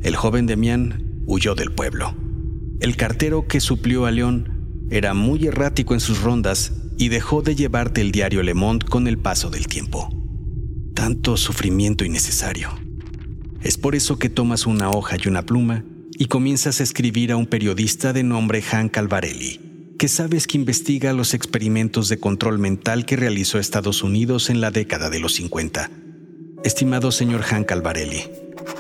El 0.02 0.16
joven 0.16 0.48
Demián 0.48 1.24
huyó 1.26 1.56
del 1.56 1.72
pueblo. 1.72 2.16
El 2.80 2.98
cartero 2.98 3.48
que 3.48 3.60
suplió 3.60 4.06
a 4.06 4.12
León 4.12 4.88
era 4.90 5.14
muy 5.14 5.48
errático 5.48 5.94
en 5.94 6.00
sus 6.00 6.22
rondas 6.22 6.74
y 6.98 7.10
dejó 7.10 7.42
de 7.42 7.56
llevarte 7.56 8.02
el 8.02 8.12
diario 8.12 8.44
Le 8.44 8.54
Monde 8.54 8.86
con 8.86 9.08
el 9.08 9.18
paso 9.18 9.50
del 9.50 9.68
tiempo. 9.68 10.10
Tanto 10.94 11.38
sufrimiento 11.38 12.06
innecesario. 12.06 12.70
Es 13.62 13.78
por 13.78 13.96
eso 13.96 14.18
que 14.18 14.30
tomas 14.30 14.66
una 14.66 14.90
hoja 14.90 15.18
y 15.22 15.28
una 15.28 15.46
pluma 15.46 15.84
y 16.18 16.26
comienzas 16.26 16.80
a 16.80 16.84
escribir 16.84 17.32
a 17.32 17.38
un 17.38 17.48
periodista 17.48 18.14
de 18.14 18.24
nombre 18.24 18.64
Han 18.72 18.90
Calvarelli, 18.90 19.96
que 20.00 20.08
sabes 20.08 20.48
que 20.48 20.58
investiga 20.58 21.14
los 21.14 21.34
experimentos 21.34 22.08
de 22.08 22.20
control 22.20 22.60
mental 22.60 23.06
que 23.06 23.16
realizó 23.16 23.60
Estados 23.60 24.04
Unidos 24.04 24.50
en 24.50 24.62
la 24.62 24.72
década 24.72 25.10
de 25.10 25.20
los 25.20 25.34
50. 25.34 25.90
Estimado 26.64 27.12
señor 27.12 27.44
Han 27.52 27.64
Calvarelli, 27.64 28.24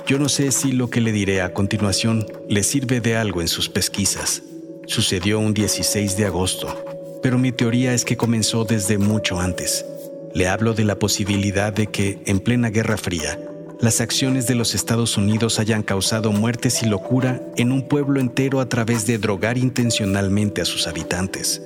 yo 0.08 0.20
no 0.20 0.30
sé 0.30 0.52
si 0.52 0.72
lo 0.72 0.90
que 0.90 1.02
le 1.02 1.12
diré 1.12 1.42
a 1.42 1.54
continuación 1.54 2.26
le 2.48 2.64
sirve 2.64 3.02
de 3.02 3.18
algo 3.18 3.42
en 3.42 3.48
sus 3.48 3.70
pesquisas. 3.70 4.44
Sucedió 4.88 5.40
un 5.40 5.54
16 5.54 6.16
de 6.16 6.26
agosto, 6.26 6.95
pero 7.26 7.40
mi 7.40 7.52
teoría 7.52 7.92
es 7.96 8.06
que 8.06 8.18
comenzó 8.18 8.66
desde 8.66 9.00
mucho 9.00 9.40
antes. 9.40 9.84
Le 10.36 10.48
hablo 10.48 10.76
de 10.76 10.84
la 10.84 11.00
posibilidad 11.00 11.74
de 11.74 11.88
que, 11.88 12.20
en 12.28 12.40
plena 12.40 12.70
Guerra 12.70 12.98
Fría, 12.98 13.40
las 13.82 14.00
acciones 14.00 14.46
de 14.46 14.54
los 14.54 14.76
Estados 14.76 15.18
Unidos 15.18 15.58
hayan 15.58 15.82
causado 15.82 16.32
muertes 16.32 16.84
y 16.84 16.86
locura 16.86 17.42
en 17.58 17.72
un 17.72 17.88
pueblo 17.88 18.20
entero 18.20 18.60
a 18.60 18.70
través 18.70 19.08
de 19.08 19.18
drogar 19.18 19.58
intencionalmente 19.58 20.62
a 20.62 20.66
sus 20.66 20.86
habitantes. 20.86 21.64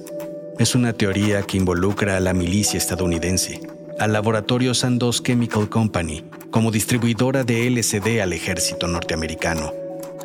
Es 0.59 0.75
una 0.75 0.93
teoría 0.93 1.41
que 1.41 1.57
involucra 1.57 2.15
a 2.15 2.21
la 2.21 2.33
milicia 2.33 2.77
estadounidense, 2.77 3.59
al 3.99 4.13
laboratorio 4.13 4.73
Sandoz 4.73 5.21
Chemical 5.23 5.67
Company 5.67 6.23
como 6.51 6.71
distribuidora 6.71 7.43
de 7.43 7.69
LSD 7.69 8.21
al 8.21 8.31
ejército 8.31 8.87
norteamericano, 8.87 9.73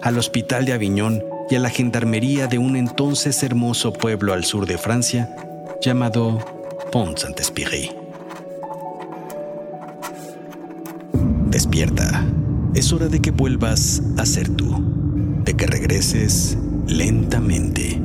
al 0.01 0.16
hospital 0.16 0.64
de 0.64 0.75
Aviñón 0.75 1.25
y 1.51 1.55
a 1.57 1.59
la 1.59 1.71
gendarmería 1.71 2.47
de 2.47 2.59
un 2.59 2.77
entonces 2.77 3.43
hermoso 3.43 3.93
pueblo 3.93 4.33
al 4.33 4.45
sur 4.45 4.67
de 4.67 4.79
Francia 4.79 5.35
llamado 5.81 6.39
Pont-Saint-Esprit. 6.93 7.91
Despierta. 11.49 12.25
Es 12.75 12.93
hora 12.93 13.09
de 13.09 13.21
que 13.21 13.31
vuelvas 13.31 14.03
a 14.17 14.27
ser 14.27 14.49
tú, 14.49 14.83
de 15.45 15.55
que 15.55 15.67
regreses 15.67 16.59
lentamente. 16.89 18.01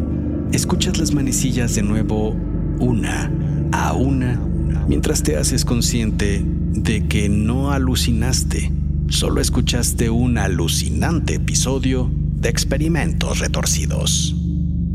Escuchas 0.52 0.97
las 0.97 1.13
manecillas 1.13 1.73
de 1.75 1.82
nuevo 1.82 2.36
una 2.80 3.32
a 3.71 3.93
una 3.93 4.39
mientras 4.88 5.23
te 5.23 5.38
haces 5.38 5.65
consciente 5.65 6.43
de 6.45 7.08
que 7.08 7.30
no 7.30 7.71
alucinaste, 7.71 8.71
solo 9.08 9.41
escuchaste 9.41 10.10
un 10.10 10.38
alucinante 10.38 11.36
episodio 11.36 12.12
de 12.39 12.49
experimentos 12.49 13.39
retorcidos. 13.39 14.36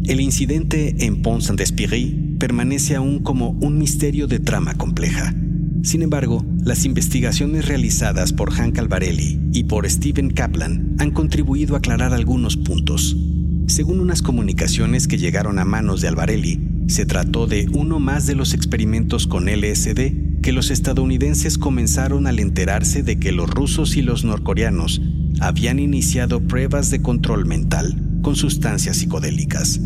El 0.05 0.21
incidente 0.21 1.07
en 1.07 1.23
Pont 1.23 1.43
Saint-Esprit 1.43 2.39
permanece 2.39 2.97
aún 2.97 3.21
como 3.21 3.51
un 3.51 3.79
misterio 3.79 4.27
de 4.27 4.41
trama 4.41 4.75
compleja 4.75 5.35
sin 5.85 6.01
embargo, 6.01 6.43
las 6.65 6.87
investigaciones 6.87 7.69
realizadas 7.69 8.33
por 8.33 8.59
Han 8.59 8.73
Calvarelli 8.73 9.39
y 9.53 9.65
por 9.65 9.89
Steven 9.89 10.31
Kaplan 10.31 10.97
han 10.99 11.11
contribuido 11.11 11.75
a 11.75 11.79
aclarar 11.79 12.15
algunos 12.15 12.57
puntos. 12.57 13.15
Según 13.67 14.01
unas 14.01 14.23
comunicaciones 14.23 15.07
que 15.07 15.19
llegaron 15.19 15.59
a 15.59 15.67
manos 15.67 16.01
de 16.01 16.09
Alvarelli, 16.09 16.87
se 16.87 17.05
trató 17.05 17.47
de 17.47 17.69
uno 17.71 18.01
más 18.01 18.27
de 18.27 18.35
los 18.35 18.55
experimentos 18.55 19.27
con 19.27 19.45
LSD 19.45 20.41
que 20.41 20.53
los 20.53 20.71
estadounidenses 20.71 21.59
comenzaron 21.59 22.27
al 22.27 22.39
enterarse 22.39 23.03
de 23.03 23.19
que 23.19 23.33
los 23.33 23.51
rusos 23.51 23.99
y 23.99 24.03
los 24.03 24.25
norcoreanos 24.25 25.03
habían 25.41 25.79
iniciado 25.79 26.41
pruebas 26.41 26.91
de 26.91 27.03
control 27.03 27.47
mental 27.47 28.01
con 28.23 28.37
sustancias 28.37 28.97
psicodélicas. 28.99 29.81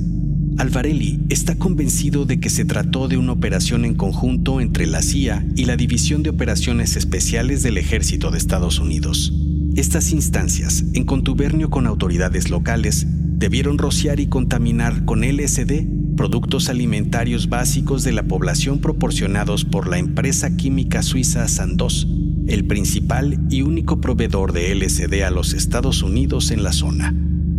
Alvarelli 0.59 1.21
está 1.29 1.57
convencido 1.57 2.25
de 2.25 2.41
que 2.41 2.51
se 2.51 2.65
trató 2.65 3.07
de 3.07 3.17
una 3.17 3.33
operación 3.33 3.85
en 3.85 3.95
conjunto 3.95 4.61
entre 4.61 4.87
la 4.87 5.03
CIA 5.03 5.47
y 5.55 5.67
la 5.67 5.77
División 5.77 6.23
de 6.23 6.31
Operaciones 6.31 6.97
Especiales 6.97 7.63
del 7.63 7.79
Ejército 7.79 8.31
de 8.31 8.39
Estados 8.39 8.81
Unidos. 8.81 9.33
Estas 9.77 10.11
instancias, 10.11 10.85
en 10.95 11.05
contubernio 11.05 11.71
con 11.71 11.87
autoridades 11.87 12.51
locales, 12.51 13.07
debieron 13.09 13.79
rociar 13.79 14.19
y 14.19 14.27
contaminar 14.27 15.05
con 15.05 15.21
LSD 15.21 15.87
productos 16.17 16.69
alimentarios 16.69 17.49
básicos 17.49 18.03
de 18.03 18.11
la 18.11 18.25
población 18.25 18.81
proporcionados 18.81 19.65
por 19.65 19.87
la 19.87 19.99
empresa 19.99 20.57
química 20.57 21.05
suiza 21.05 21.47
Sandoz, 21.47 22.09
el 22.49 22.65
principal 22.65 23.39
y 23.51 23.63
único 23.63 24.01
proveedor 24.01 24.53
de 24.53 24.75
LSD 24.75 25.23
a 25.23 25.31
los 25.31 25.53
Estados 25.53 26.03
Unidos 26.03 26.51
en 26.51 26.63
la 26.63 26.73
zona. 26.73 27.15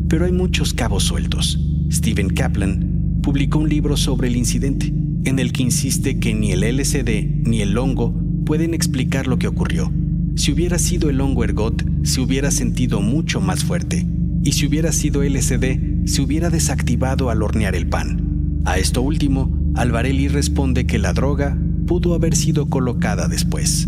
Pero 0.07 0.25
hay 0.25 0.31
muchos 0.31 0.73
cabos 0.73 1.03
sueltos. 1.03 1.59
Stephen 1.91 2.29
Kaplan 2.29 3.19
publicó 3.21 3.59
un 3.59 3.69
libro 3.69 3.97
sobre 3.97 4.27
el 4.27 4.35
incidente, 4.35 4.91
en 5.25 5.37
el 5.37 5.53
que 5.53 5.63
insiste 5.63 6.19
que 6.19 6.33
ni 6.33 6.51
el 6.51 6.61
LSD 6.61 7.45
ni 7.45 7.61
el 7.61 7.77
hongo 7.77 8.15
pueden 8.45 8.73
explicar 8.73 9.27
lo 9.27 9.37
que 9.37 9.47
ocurrió. 9.47 9.91
Si 10.35 10.51
hubiera 10.51 10.79
sido 10.79 11.09
el 11.09 11.21
hongo 11.21 11.43
ergot, 11.43 11.85
se 12.03 12.21
hubiera 12.21 12.49
sentido 12.49 12.99
mucho 13.01 13.41
más 13.41 13.63
fuerte, 13.63 14.07
y 14.43 14.53
si 14.53 14.65
hubiera 14.65 14.91
sido 14.91 15.23
LSD, 15.23 16.05
se 16.05 16.21
hubiera 16.21 16.49
desactivado 16.49 17.29
al 17.29 17.43
hornear 17.43 17.75
el 17.75 17.87
pan. 17.87 18.61
A 18.65 18.79
esto 18.79 19.03
último, 19.03 19.55
Alvarelli 19.75 20.29
responde 20.29 20.87
que 20.87 20.97
la 20.97 21.13
droga 21.13 21.57
pudo 21.85 22.15
haber 22.15 22.35
sido 22.35 22.69
colocada 22.69 23.27
después. 23.27 23.87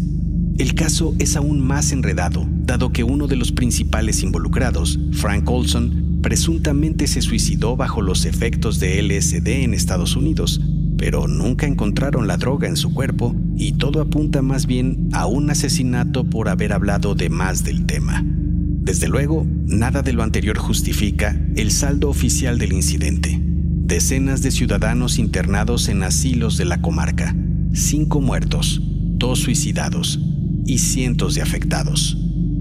El 0.58 0.76
caso 0.76 1.16
es 1.18 1.36
aún 1.36 1.60
más 1.60 1.92
enredado, 1.92 2.48
dado 2.66 2.92
que 2.92 3.04
uno 3.04 3.28
de 3.28 3.36
los 3.36 3.52
principales 3.52 4.22
involucrados, 4.22 5.00
Frank 5.14 5.50
Olson, 5.50 6.20
presuntamente 6.22 7.08
se 7.08 7.22
suicidó 7.22 7.76
bajo 7.76 8.02
los 8.02 8.26
efectos 8.26 8.80
de 8.80 9.02
LSD 9.02 9.48
en 9.64 9.74
Estados 9.74 10.16
Unidos, 10.16 10.62
pero 10.98 11.28
nunca 11.28 11.66
encontraron 11.66 12.28
la 12.28 12.38
droga 12.38 12.68
en 12.68 12.78
su 12.78 12.94
cuerpo 12.94 13.36
y 13.56 13.74
todo 13.74 14.02
apunta 14.02 14.42
más 14.42 14.68
bien 14.68 15.10
a 15.14 15.26
un 15.26 15.50
asesinato 15.50 16.26
por 16.26 16.48
haber 16.48 16.74
hablado 16.74 17.16
de 17.16 17.30
más 17.30 17.64
del 17.64 17.86
tema. 17.88 18.24
Desde 18.24 19.08
luego, 19.08 19.48
nada 19.66 20.04
de 20.04 20.14
lo 20.14 20.22
anterior 20.22 20.58
justifica 20.58 21.40
el 21.56 21.72
saldo 21.72 22.10
oficial 22.10 22.60
del 22.60 22.74
incidente. 22.74 23.40
Decenas 23.42 24.44
de 24.44 24.52
ciudadanos 24.52 25.18
internados 25.18 25.88
en 25.90 26.04
asilos 26.04 26.58
de 26.58 26.66
la 26.66 26.82
comarca, 26.82 27.36
cinco 27.74 28.22
muertos, 28.22 28.82
dos 29.18 29.40
suicidados 29.40 30.20
y 30.66 30.80
cientos 30.80 31.36
de 31.36 31.42
afectados. 31.42 32.18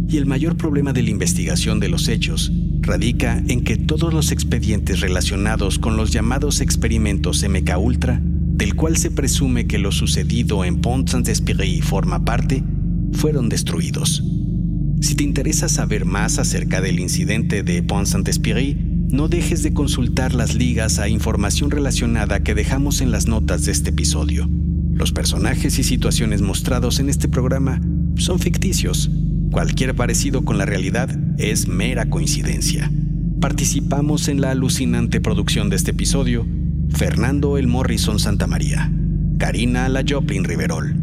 Y 0.08 0.16
el 0.16 0.26
mayor 0.26 0.56
problema 0.56 0.92
de 0.92 1.02
la 1.02 1.10
investigación 1.10 1.78
de 1.78 1.88
los 1.88 2.08
hechos 2.08 2.50
radica 2.80 3.42
en 3.46 3.62
que 3.62 3.76
todos 3.76 4.12
los 4.12 4.32
expedientes 4.32 5.00
relacionados 5.00 5.78
con 5.78 5.96
los 5.96 6.10
llamados 6.10 6.60
experimentos 6.60 7.44
MK 7.48 7.78
Ultra, 7.78 8.20
del 8.22 8.74
cual 8.74 8.96
se 8.96 9.10
presume 9.10 9.66
que 9.66 9.78
lo 9.78 9.92
sucedido 9.92 10.64
en 10.64 10.80
Pont 10.80 11.08
Saint-Esprit 11.08 11.82
forma 11.82 12.24
parte, 12.24 12.64
fueron 13.12 13.48
destruidos. 13.48 14.24
Si 15.00 15.14
te 15.14 15.24
interesa 15.24 15.68
saber 15.68 16.04
más 16.04 16.38
acerca 16.38 16.80
del 16.80 17.00
incidente 17.00 17.62
de 17.62 17.82
Pont 17.82 18.06
Saint-Esprit, 18.06 18.76
no 18.76 19.28
dejes 19.28 19.62
de 19.62 19.72
consultar 19.72 20.34
las 20.34 20.54
ligas 20.54 20.98
a 20.98 21.08
información 21.08 21.70
relacionada 21.70 22.40
que 22.40 22.54
dejamos 22.54 23.00
en 23.00 23.10
las 23.10 23.26
notas 23.26 23.64
de 23.64 23.72
este 23.72 23.90
episodio. 23.90 24.48
Los 24.92 25.12
personajes 25.12 25.78
y 25.78 25.82
situaciones 25.82 26.42
mostrados 26.42 27.00
en 27.00 27.08
este 27.08 27.28
programa 27.28 27.80
son 28.16 28.38
ficticios. 28.38 29.10
Cualquier 29.50 29.94
parecido 29.94 30.44
con 30.44 30.58
la 30.58 30.66
realidad 30.66 31.10
es 31.38 31.66
mera 31.68 32.08
coincidencia. 32.08 32.90
Participamos 33.40 34.28
en 34.28 34.40
la 34.40 34.50
alucinante 34.50 35.20
producción 35.20 35.70
de 35.70 35.76
este 35.76 35.92
episodio 35.92 36.46
Fernando 36.90 37.56
el 37.56 37.66
Morrison 37.66 38.18
Santamaría, 38.18 38.92
Karina 39.38 39.88
la 39.88 40.04
Joplin 40.06 40.44
Riverol, 40.44 40.94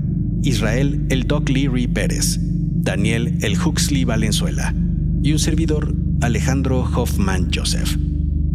Israel 0.43 1.06
el 1.10 1.26
Doc 1.26 1.50
Leary 1.50 1.88
Pérez, 1.88 2.39
Daniel 2.41 3.38
el 3.41 3.58
Huxley 3.60 4.04
Valenzuela 4.04 4.74
y 5.24 5.32
un 5.32 5.39
servidor 5.39 5.96
Alejandro 6.22 6.82
Hoffman 6.82 7.50
Joseph. 7.54 7.98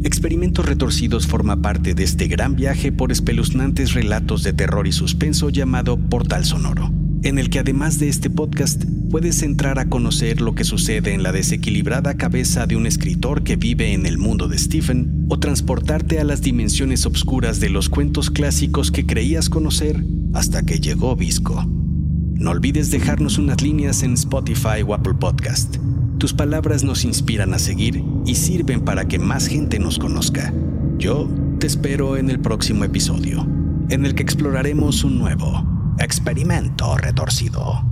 Experimentos 0.04 0.66
Retorcidos 0.66 1.26
forma 1.26 1.62
parte 1.62 1.94
de 1.94 2.02
este 2.02 2.26
gran 2.28 2.56
viaje 2.56 2.92
por 2.92 3.12
espeluznantes 3.12 3.94
relatos 3.94 4.42
de 4.42 4.52
terror 4.52 4.86
y 4.86 4.92
suspenso 4.92 5.48
llamado 5.50 5.96
Portal 5.96 6.44
Sonoro, 6.44 6.90
en 7.22 7.38
el 7.38 7.50
que 7.50 7.60
además 7.60 7.98
de 7.98 8.08
este 8.08 8.30
podcast 8.30 8.84
puedes 9.10 9.42
entrar 9.42 9.78
a 9.78 9.88
conocer 9.88 10.40
lo 10.40 10.54
que 10.54 10.64
sucede 10.64 11.14
en 11.14 11.22
la 11.22 11.30
desequilibrada 11.30 12.14
cabeza 12.14 12.66
de 12.66 12.74
un 12.76 12.86
escritor 12.86 13.44
que 13.44 13.56
vive 13.56 13.92
en 13.92 14.06
el 14.06 14.18
mundo 14.18 14.48
de 14.48 14.58
Stephen 14.58 15.26
o 15.28 15.38
transportarte 15.38 16.18
a 16.18 16.24
las 16.24 16.42
dimensiones 16.42 17.06
obscuras 17.06 17.60
de 17.60 17.70
los 17.70 17.88
cuentos 17.88 18.30
clásicos 18.30 18.90
que 18.90 19.06
creías 19.06 19.48
conocer 19.48 20.04
hasta 20.34 20.64
que 20.64 20.80
llegó 20.80 21.14
Visco. 21.14 21.64
No 21.64 22.50
olvides 22.50 22.90
dejarnos 22.90 23.38
unas 23.38 23.62
líneas 23.62 24.02
en 24.02 24.14
Spotify 24.14 24.82
o 24.84 24.94
Apple 24.94 25.14
Podcast. 25.14 25.76
Tus 26.18 26.32
palabras 26.32 26.82
nos 26.82 27.04
inspiran 27.04 27.54
a 27.54 27.60
seguir 27.60 28.02
y 28.26 28.34
sirven 28.34 28.80
para 28.80 29.06
que 29.06 29.20
más 29.20 29.46
gente 29.46 29.78
nos 29.78 29.98
conozca. 29.98 30.52
Yo 30.98 31.30
te 31.60 31.68
espero 31.68 32.16
en 32.16 32.30
el 32.30 32.40
próximo 32.40 32.82
episodio, 32.82 33.46
en 33.90 34.06
el 34.06 34.16
que 34.16 34.24
exploraremos 34.24 35.04
un 35.04 35.18
nuevo 35.18 35.81
experimento 35.98 36.96
retorcido. 36.96 37.91